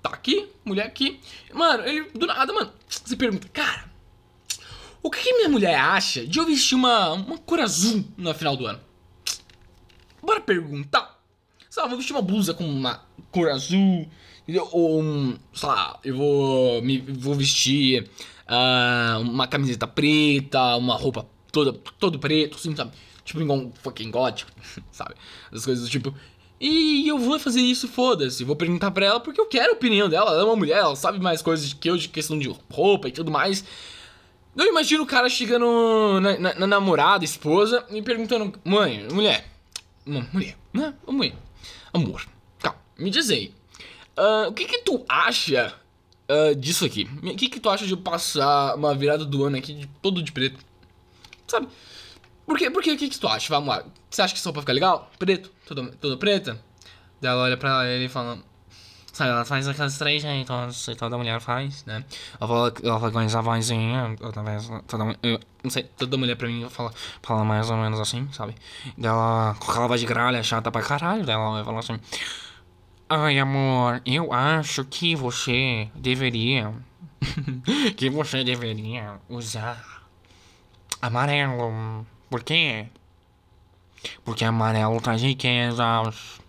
tá 0.03 0.11
aqui, 0.11 0.49
mulher 0.65 0.87
aqui. 0.87 1.21
Mano, 1.53 1.85
ele 1.85 2.09
do 2.15 2.27
nada, 2.27 2.53
mano, 2.53 2.73
se 2.89 3.15
pergunta, 3.17 3.47
cara, 3.49 3.85
o 5.03 5.11
que, 5.11 5.23
que 5.23 5.35
minha 5.35 5.51
mulher 5.51 5.79
acha 5.79 6.27
de 6.27 6.39
eu 6.39 6.47
vestir 6.47 6.75
uma, 6.75 7.13
uma 7.13 7.37
cor 7.37 7.61
azul 7.61 8.03
no 8.17 8.33
final 8.33 8.57
do 8.57 8.67
ano? 8.67 8.81
Bora 10.23 10.41
perguntar. 10.41 11.23
Lá, 11.77 11.87
vou 11.89 11.99
vestir 11.99 12.15
uma 12.15 12.23
blusa 12.23 12.55
com 12.55 12.65
uma 12.65 13.05
cor 13.31 13.51
azul. 13.51 14.09
Ou 14.73 15.01
um, 15.01 15.37
sei 15.55 15.69
lá, 15.69 15.99
eu 16.05 16.17
vou, 16.17 16.83
me, 16.83 16.99
vou 16.99 17.35
vestir 17.35 18.09
uh, 18.49 19.21
uma 19.21 19.47
camiseta 19.47 19.87
preta, 19.87 20.77
uma 20.77 20.97
roupa 20.97 21.27
toda, 21.51 21.73
todo 21.99 22.19
preto, 22.19 22.57
assim, 22.57 22.75
sabe? 22.77 22.93
Tipo, 23.25 23.41
igual 23.41 23.59
um 23.59 23.73
fucking 23.73 24.11
gótico, 24.11 24.51
sabe? 24.93 25.15
As 25.51 25.65
coisas 25.65 25.85
do 25.85 25.91
tipo. 25.91 26.15
E 26.61 27.09
eu 27.09 27.19
vou 27.19 27.39
fazer 27.39 27.61
isso, 27.61 27.89
foda-se. 27.89 28.45
Vou 28.45 28.57
perguntar 28.57 28.91
pra 28.91 29.07
ela 29.07 29.21
porque 29.21 29.41
eu 29.41 29.47
quero 29.47 29.73
a 29.73 29.77
opinião 29.77 30.09
dela. 30.09 30.31
Ela 30.31 30.43
é 30.43 30.45
uma 30.45 30.57
mulher, 30.57 30.79
ela 30.79 30.97
sabe 30.97 31.19
mais 31.19 31.43
coisas 31.43 31.73
que 31.73 31.89
eu 31.89 31.97
de 31.97 32.09
questão 32.09 32.39
de 32.39 32.49
roupa 32.71 33.09
e 33.09 33.13
tudo 33.13 33.31
mais. 33.31 33.65
Eu 34.57 34.67
imagino 34.67 35.03
o 35.03 35.07
cara 35.07 35.29
chegando 35.29 36.21
na, 36.21 36.39
na, 36.39 36.55
na 36.55 36.67
namorada, 36.67 37.25
esposa, 37.25 37.85
e 37.91 38.01
perguntando: 38.03 38.53
Mãe, 38.65 39.07
mulher, 39.11 39.45
mulher, 40.07 40.57
né? 40.73 40.95
Mulher, 41.07 41.35
amor, 41.93 42.25
calma, 42.61 42.79
me 42.97 43.11
diz 43.11 43.31
aí. 43.31 43.53
Uh, 44.17 44.49
o 44.49 44.53
que 44.53 44.65
que 44.65 44.79
tu 44.79 45.05
acha 45.09 45.75
uh, 46.29 46.55
disso 46.55 46.85
aqui? 46.85 47.09
O 47.23 47.37
que 47.37 47.49
que 47.49 47.61
tu 47.61 47.69
acha 47.69 47.87
de 47.87 47.93
eu 47.93 47.99
passar 47.99 48.77
uma 48.77 48.95
virada 48.95 49.25
do 49.25 49.45
ano 49.45 49.57
aqui 49.57 49.75
de, 49.75 49.87
todo 50.01 50.23
de 50.23 50.33
preto? 50.33 50.65
Sabe? 51.47 51.69
Por 52.47 52.57
quê? 52.59 52.71
Por 52.71 52.83
quê? 52.83 52.93
O 52.93 52.99
que 52.99 53.09
que 53.09 53.19
tu 53.19 53.27
acha? 53.27 53.49
Vamos 53.49 53.69
lá. 53.69 53.85
Você 54.11 54.23
acha 54.23 54.35
que 54.35 54.41
só 54.41 54.53
pra 54.53 54.63
ficar 54.63 54.73
legal? 54.73 55.11
Preto? 55.19 55.51
Tudo, 55.67 55.91
tudo 56.01 56.19
preta? 56.19 56.61
Daí 57.21 57.33
ela 57.33 57.43
olha 57.43 57.57
pra 57.57 57.87
ele 57.87 58.05
e 58.05 58.09
fala... 58.09 58.39
Sabe, 59.13 59.31
ela 59.31 59.45
faz 59.45 59.69
aquelas 59.69 59.97
três 59.97 60.23
jeitos 60.23 60.87
que 60.87 60.97
toda 60.97 61.17
mulher 61.17 61.41
faz, 61.41 61.85
né? 61.85 62.05
Ela 62.41 62.49
fala, 62.49 62.75
ela 62.83 62.99
fala 62.99 63.13
com 63.13 63.21
essa 63.21 63.41
vozinha, 63.41 64.17
toda 64.19 64.43
vez, 64.43 64.69
toda, 64.89 65.17
eu 65.23 65.39
não 65.63 65.71
sei, 65.71 65.85
toda 65.85 66.17
mulher 66.17 66.35
pra 66.37 66.49
mim 66.49 66.69
fala, 66.69 66.93
fala 67.23 67.45
mais 67.45 67.71
ou 67.71 67.77
menos 67.77 68.01
assim, 68.01 68.29
sabe? 68.33 68.57
Dela, 68.99 69.55
com 69.61 69.71
aquela 69.71 69.87
voz 69.87 70.01
de 70.01 70.07
gralha 70.07 70.43
chata 70.43 70.69
pra 70.69 70.83
caralho, 70.83 71.25
dela 71.25 71.53
vai 71.53 71.65
falar 71.65 71.79
assim... 71.79 72.01
Ai, 73.09 73.39
amor, 73.39 74.01
eu 74.07 74.33
acho 74.33 74.85
que 74.85 75.15
você 75.15 75.89
deveria... 75.95 76.73
que 77.97 78.09
você 78.09 78.43
deveria 78.43 79.21
usar 79.29 80.09
amarelo. 81.03 82.07
Por 82.31 82.43
quê? 82.43 82.87
Porque 84.25 84.45
amarelo 84.45 85.01
traz 85.01 85.23
riquezas. 85.23 86.41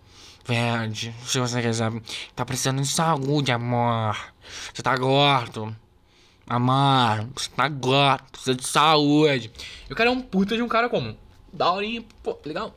Verde, 0.45 1.13
se 1.25 1.39
você 1.39 1.61
quiser. 1.61 1.91
Tá 2.35 2.45
precisando 2.45 2.81
de 2.81 2.87
saúde, 2.87 3.51
amor. 3.51 4.15
Você 4.73 4.81
tá 4.81 4.95
gordo. 4.95 5.75
Amor, 6.47 7.27
você 7.35 7.49
tá 7.49 7.67
gordo. 7.67 8.23
Precisa 8.31 8.55
de 8.55 8.65
saúde. 8.65 9.51
E 9.89 9.93
o 9.93 9.95
cara 9.95 10.09
é 10.09 10.13
um 10.13 10.21
puta 10.21 10.55
de 10.55 10.61
um 10.61 10.67
cara 10.67 10.87
comum. 10.87 11.15
Daorinha, 11.51 12.03
pô, 12.23 12.37
legal. 12.45 12.73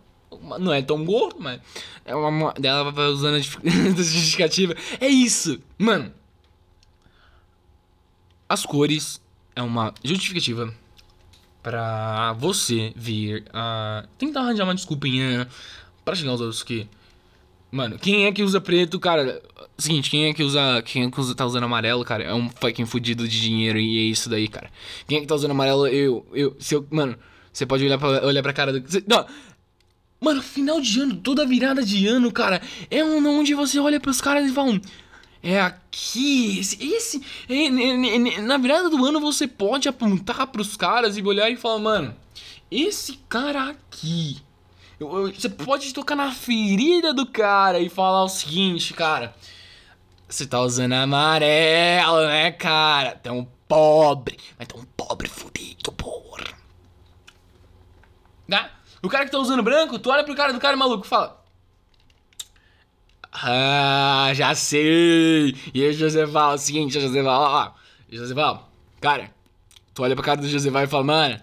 Não 0.58 0.72
é 0.72 0.82
tão 0.82 1.04
gordo, 1.04 1.36
mas. 1.40 1.60
É 2.04 2.14
uma. 2.14 2.52
Dela 2.54 2.90
vai 2.90 3.06
usando 3.06 3.36
a 3.36 3.40
justificativa. 3.40 4.74
É 5.00 5.08
isso! 5.08 5.60
Mano. 5.78 6.12
As 8.48 8.64
cores 8.64 9.20
é 9.54 9.62
uma 9.62 9.92
justificativa 10.02 10.72
para 11.62 12.32
você 12.34 12.92
vir 12.96 13.44
a 13.52 14.06
tentar 14.16 14.40
arranjar 14.40 14.64
uma 14.64 14.74
desculpinha 14.74 15.46
para 16.02 16.14
chegar 16.14 16.30
aos 16.30 16.40
outros 16.40 16.62
que 16.62 16.88
Mano, 17.70 17.98
quem 17.98 18.24
é 18.24 18.32
que 18.32 18.42
usa 18.42 18.60
preto, 18.60 18.98
cara? 18.98 19.42
Seguinte, 19.76 20.10
quem 20.10 20.26
é 20.26 20.32
que 20.32 20.42
usa. 20.42 20.82
Quem 20.82 21.04
é 21.04 21.10
que 21.10 21.20
usa, 21.20 21.34
tá 21.34 21.44
usando 21.44 21.64
amarelo, 21.64 22.02
cara? 22.02 22.24
É 22.24 22.34
um 22.34 22.48
fucking 22.48 22.86
fudido 22.86 23.28
de 23.28 23.40
dinheiro 23.40 23.78
e 23.78 23.98
é 23.98 24.02
isso 24.10 24.30
daí, 24.30 24.48
cara. 24.48 24.70
Quem 25.06 25.18
é 25.18 25.20
que 25.20 25.26
tá 25.26 25.34
usando 25.34 25.50
amarelo? 25.50 25.86
Eu. 25.86 26.26
Eu. 26.32 26.56
Se 26.58 26.74
eu. 26.74 26.86
Mano, 26.90 27.14
você 27.52 27.66
pode 27.66 27.84
olhar 27.84 27.98
pra, 27.98 28.24
olhar 28.24 28.42
pra 28.42 28.54
cara 28.54 28.72
do. 28.72 28.80
Você, 28.80 29.04
não! 29.06 29.26
Mano, 30.20 30.42
final 30.42 30.80
de 30.80 31.00
ano, 31.00 31.16
toda 31.16 31.46
virada 31.46 31.84
de 31.84 32.06
ano, 32.06 32.32
cara, 32.32 32.60
é 32.90 33.04
onde 33.04 33.54
você 33.54 33.78
olha 33.78 34.00
pros 34.00 34.20
caras 34.20 34.50
e 34.50 34.52
fala. 34.52 34.80
É 35.40 35.60
aqui, 35.60 36.58
esse, 36.58 36.84
esse 36.84 37.22
é, 37.48 38.40
na 38.40 38.58
virada 38.58 38.90
do 38.90 39.04
ano 39.04 39.20
você 39.20 39.46
pode 39.46 39.88
apontar 39.88 40.48
pros 40.48 40.76
caras 40.76 41.16
e 41.16 41.22
olhar 41.22 41.48
e 41.48 41.56
falar, 41.56 41.78
mano, 41.78 42.16
esse 42.68 43.20
cara 43.28 43.70
aqui, 43.70 44.42
eu, 44.98 45.28
eu, 45.28 45.32
você 45.32 45.48
pode 45.48 45.94
tocar 45.94 46.16
na 46.16 46.32
ferida 46.32 47.14
do 47.14 47.24
cara 47.24 47.78
e 47.78 47.88
falar 47.88 48.24
o 48.24 48.28
seguinte, 48.28 48.92
cara, 48.92 49.32
você 50.28 50.44
tá 50.44 50.60
usando 50.60 50.94
amarelo, 50.94 52.26
né, 52.26 52.50
cara? 52.50 53.12
Tão 53.12 53.48
pobre, 53.68 54.36
mas 54.58 54.66
tão 54.66 54.84
pobre 54.96 55.28
fudido, 55.28 55.92
porra. 55.92 56.44
Tá? 58.48 58.77
O 59.02 59.08
cara 59.08 59.24
que 59.24 59.30
tá 59.30 59.38
usando 59.38 59.62
branco, 59.62 59.98
tu 59.98 60.10
olha 60.10 60.24
pro 60.24 60.34
cara 60.34 60.52
do 60.52 60.60
cara 60.60 60.76
maluco 60.76 61.06
e 61.06 61.08
fala, 61.08 61.42
ah, 63.32 64.30
já 64.34 64.54
sei. 64.54 65.54
E 65.72 65.84
aí, 65.84 65.92
Joseval, 65.92 66.52
é 66.52 66.54
o 66.54 66.58
seguinte, 66.58 67.00
Joseval, 67.00 67.40
ó, 67.42 67.72
Joseval, 68.10 68.70
cara, 69.00 69.30
tu 69.94 70.02
olha 70.02 70.14
pra 70.16 70.24
cara 70.24 70.40
do 70.40 70.48
Joseval 70.48 70.82
e 70.82 70.86
fala, 70.86 71.04
mano, 71.04 71.40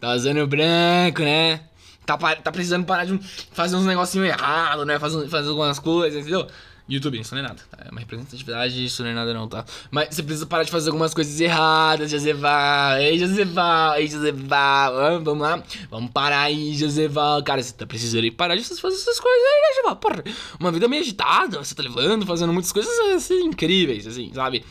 tá 0.00 0.14
usando 0.14 0.46
branco, 0.46 1.22
né? 1.22 1.60
Tá, 2.04 2.18
tá 2.18 2.50
precisando 2.50 2.84
parar 2.84 3.04
de 3.04 3.16
fazer 3.52 3.76
uns 3.76 3.86
negocinhos 3.86 4.28
errados, 4.28 4.84
né? 4.86 4.98
Fazer, 4.98 5.28
fazer 5.28 5.48
algumas 5.50 5.78
coisas, 5.78 6.20
entendeu? 6.20 6.48
YouTube, 6.88 7.20
isso 7.20 7.34
não 7.34 7.42
é 7.42 7.46
nada, 7.46 7.62
tá? 7.70 7.84
É 7.86 7.90
uma 7.90 8.00
representatividade, 8.00 8.84
isso 8.84 9.02
não 9.02 9.10
é 9.10 9.14
nada 9.14 9.32
não, 9.32 9.46
tá? 9.46 9.64
Mas 9.90 10.14
você 10.14 10.22
precisa 10.22 10.46
parar 10.46 10.64
de 10.64 10.70
fazer 10.70 10.90
algumas 10.90 11.14
coisas 11.14 11.40
erradas, 11.40 12.10
Joseval. 12.10 12.98
Ei, 12.98 13.18
Joseval, 13.18 13.94
ei, 13.96 14.08
Joseval. 14.08 15.22
Vamos 15.22 15.42
lá, 15.42 15.62
vamos 15.90 16.10
parar 16.10 16.42
aí, 16.42 16.74
Joseval. 16.74 17.42
Cara, 17.44 17.62
você 17.62 17.72
tá 17.72 17.86
precisando 17.86 18.30
parar 18.32 18.56
de 18.56 18.64
fazer 18.64 18.96
essas 18.96 19.20
coisas 19.20 19.42
aí, 19.42 19.60
né, 19.60 19.74
Joseval? 19.76 19.96
Porra, 19.96 20.24
uma 20.58 20.72
vida 20.72 20.88
meio 20.88 21.02
agitada, 21.02 21.58
você 21.62 21.74
tá 21.74 21.82
levando, 21.82 22.26
fazendo 22.26 22.52
muitas 22.52 22.72
coisas 22.72 22.92
assim, 23.14 23.44
incríveis, 23.44 24.06
assim, 24.06 24.32
sabe? 24.34 24.64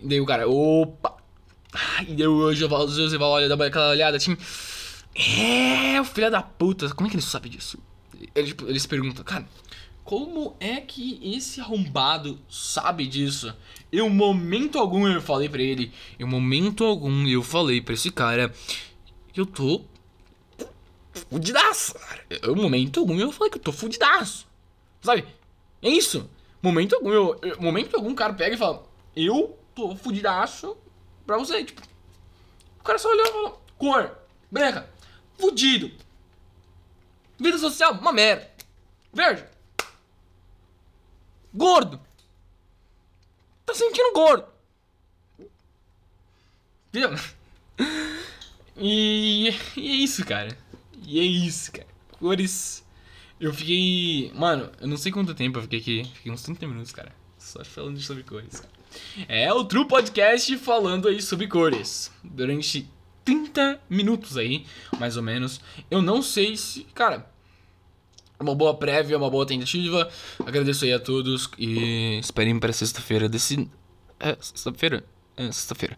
E 0.00 0.06
daí 0.06 0.20
o 0.20 0.26
cara, 0.26 0.48
opa. 0.48 1.16
E 2.06 2.14
daí 2.14 2.26
o 2.26 2.54
Joseval 2.54 3.30
olha, 3.30 3.48
dá 3.48 3.66
aquela 3.66 3.90
olhada 3.90 4.16
assim. 4.16 4.36
É, 5.14 6.00
o 6.00 6.04
filho 6.04 6.30
da 6.30 6.40
puta, 6.40 6.88
como 6.94 7.08
é 7.08 7.10
que 7.10 7.16
ele 7.16 7.22
sabe 7.22 7.48
disso? 7.48 7.78
Ele, 8.34 8.48
tipo, 8.48 8.66
ele 8.68 8.78
se 8.78 8.86
pergunta, 8.86 9.24
cara 9.24 9.44
como 10.08 10.56
é 10.58 10.80
que 10.80 11.20
esse 11.36 11.60
arrombado 11.60 12.40
sabe 12.48 13.06
disso? 13.06 13.54
Em 13.92 14.08
momento 14.08 14.78
algum 14.78 15.06
eu 15.06 15.20
falei 15.20 15.50
para 15.50 15.60
ele, 15.60 15.92
em 16.18 16.24
momento 16.24 16.82
algum 16.82 17.28
eu 17.28 17.42
falei 17.42 17.82
para 17.82 17.92
esse 17.92 18.10
cara 18.10 18.50
que 19.34 19.38
eu 19.38 19.44
tô 19.44 19.84
fudidaço, 21.12 21.92
cara. 21.92 22.24
Em 22.30 22.54
momento 22.54 23.00
algum 23.00 23.20
eu 23.20 23.30
falei 23.30 23.50
que 23.50 23.58
eu 23.58 23.62
tô 23.62 23.70
fudidaço. 23.70 24.48
Sabe? 25.02 25.26
É 25.82 25.90
isso. 25.90 26.26
Momento 26.62 26.94
algum, 26.94 27.10
eu, 27.12 27.38
momento 27.60 27.94
algum 27.94 28.12
o 28.12 28.16
cara 28.16 28.32
pega 28.32 28.54
e 28.54 28.58
fala, 28.58 28.88
eu 29.14 29.58
tô 29.74 29.94
fudidaço 29.94 30.74
pra 31.26 31.36
você. 31.36 31.62
Tipo, 31.64 31.82
o 32.80 32.82
cara 32.82 32.98
só 32.98 33.10
olhou 33.10 33.26
e 33.26 33.30
falou, 33.30 33.62
cor, 33.76 34.18
branca, 34.50 34.88
fudido. 35.38 35.92
Vida 37.38 37.58
social, 37.58 37.92
uma 37.92 38.10
merda. 38.10 38.50
Verde, 39.12 39.44
Gordo! 41.54 42.00
Tá 43.64 43.74
sentindo 43.74 44.12
gordo! 44.12 44.46
Viu? 46.92 47.10
E, 48.80 49.50
e 49.76 49.88
é 49.88 49.94
isso, 49.94 50.24
cara. 50.24 50.56
E 51.04 51.18
é 51.18 51.22
isso, 51.22 51.72
cara. 51.72 51.86
Cores. 52.18 52.84
Eu 53.40 53.52
fiquei. 53.52 54.32
Mano, 54.34 54.70
eu 54.80 54.86
não 54.86 54.96
sei 54.96 55.10
quanto 55.12 55.34
tempo 55.34 55.58
eu 55.58 55.62
fiquei 55.62 55.80
aqui. 55.80 56.04
Fiquei 56.14 56.32
uns 56.32 56.42
30 56.42 56.66
minutos, 56.66 56.92
cara. 56.92 57.12
Só 57.36 57.64
falando 57.64 58.00
sobre 58.00 58.22
cores, 58.22 58.60
cara. 58.60 58.72
É 59.28 59.52
o 59.52 59.64
True 59.64 59.86
Podcast 59.86 60.56
falando 60.58 61.08
aí 61.08 61.20
sobre 61.20 61.46
cores. 61.46 62.10
Durante 62.22 62.88
30 63.24 63.80
minutos 63.90 64.36
aí, 64.36 64.64
mais 64.98 65.16
ou 65.16 65.22
menos. 65.22 65.60
Eu 65.90 66.00
não 66.00 66.22
sei 66.22 66.56
se. 66.56 66.84
Cara, 66.94 67.30
uma 68.40 68.54
boa 68.54 68.74
prévia, 68.74 69.16
uma 69.16 69.30
boa 69.30 69.44
tentativa. 69.44 70.08
Agradeço 70.44 70.84
aí 70.84 70.92
a 70.92 71.00
todos 71.00 71.50
e 71.58 72.18
esperem 72.18 72.58
para 72.58 72.72
sexta-feira 72.72 73.28
desse. 73.28 73.68
É, 74.20 74.36
sexta-feira? 74.40 75.04
É, 75.36 75.44
sexta-feira. 75.46 75.96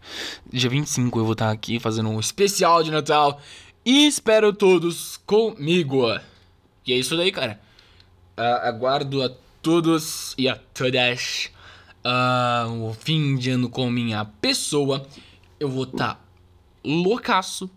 Dia 0.51 0.69
25 0.69 1.19
eu 1.19 1.23
vou 1.23 1.33
estar 1.33 1.51
aqui 1.51 1.79
fazendo 1.79 2.09
um 2.09 2.19
especial 2.19 2.83
de 2.83 2.91
Natal. 2.91 3.39
E 3.85 4.07
espero 4.07 4.53
todos 4.53 5.17
comigo. 5.25 6.07
E 6.85 6.93
é 6.93 6.95
isso 6.95 7.15
daí, 7.15 7.31
cara. 7.31 7.59
Uh, 8.37 8.67
aguardo 8.67 9.21
a 9.23 9.31
todos 9.61 10.33
e 10.37 10.47
a 10.47 10.55
todas 10.55 11.51
uh, 12.05 12.89
o 12.89 12.93
fim 12.93 13.35
de 13.35 13.51
ano 13.51 13.69
com 13.69 13.89
minha 13.89 14.25
pessoa. 14.25 15.05
Eu 15.59 15.69
vou 15.69 15.83
estar 15.83 16.15
tá 16.15 16.19
loucaço. 16.83 17.69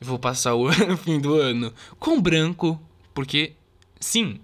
Eu 0.00 0.06
vou 0.06 0.18
passar 0.18 0.54
o 0.54 0.70
fim 0.98 1.20
do 1.20 1.34
ano 1.34 1.72
com 1.98 2.20
branco 2.20 2.80
porque, 3.18 3.54
sim, 4.00 4.40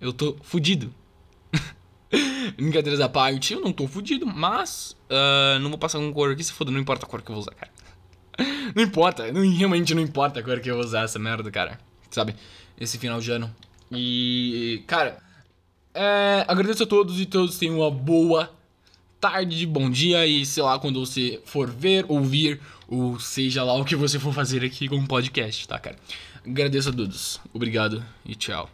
eu 0.00 0.12
tô 0.12 0.36
fudido. 0.42 0.92
Brincadeiras 2.56 3.00
à 3.00 3.08
parte, 3.08 3.54
eu 3.54 3.60
não 3.60 3.72
tô 3.72 3.86
fudido, 3.86 4.26
mas 4.26 4.96
uh, 5.10 5.58
não 5.60 5.70
vou 5.70 5.78
passar 5.78 5.98
com 5.98 6.12
cor 6.12 6.32
aqui, 6.32 6.42
se 6.44 6.52
foda, 6.52 6.70
não 6.70 6.80
importa 6.80 7.06
a 7.06 7.08
cor 7.08 7.22
que 7.22 7.30
eu 7.30 7.34
vou 7.34 7.42
usar, 7.42 7.54
cara. 7.54 7.72
Não 8.74 8.82
importa, 8.82 9.30
não, 9.30 9.42
realmente 9.42 9.94
não 9.94 10.00
importa 10.00 10.40
a 10.40 10.42
cor 10.42 10.58
que 10.58 10.70
eu 10.70 10.76
vou 10.76 10.82
usar 10.82 11.02
essa 11.02 11.18
merda, 11.18 11.50
cara. 11.50 11.78
Sabe? 12.10 12.34
Esse 12.80 12.96
final 12.96 13.20
de 13.20 13.30
ano. 13.30 13.54
E, 13.90 14.82
cara, 14.86 15.18
é, 15.94 16.42
agradeço 16.48 16.82
a 16.82 16.86
todos 16.86 17.20
e 17.20 17.26
todos 17.26 17.58
tenham 17.58 17.80
uma 17.80 17.90
boa 17.90 18.50
tarde, 19.20 19.66
bom 19.66 19.90
dia 19.90 20.26
e 20.26 20.44
sei 20.46 20.62
lá 20.62 20.78
quando 20.78 20.98
você 20.98 21.40
for 21.44 21.70
ver, 21.70 22.06
ouvir 22.08 22.60
ou 22.88 23.20
seja 23.20 23.62
lá 23.62 23.74
o 23.74 23.84
que 23.84 23.94
você 23.94 24.18
for 24.18 24.32
fazer 24.32 24.64
aqui 24.64 24.88
com 24.88 24.96
o 24.96 25.06
podcast, 25.06 25.68
tá, 25.68 25.78
cara? 25.78 25.96
Agradeço 26.44 26.88
a 26.88 26.92
todos. 26.92 27.40
Obrigado 27.54 28.04
e 28.24 28.34
tchau. 28.34 28.68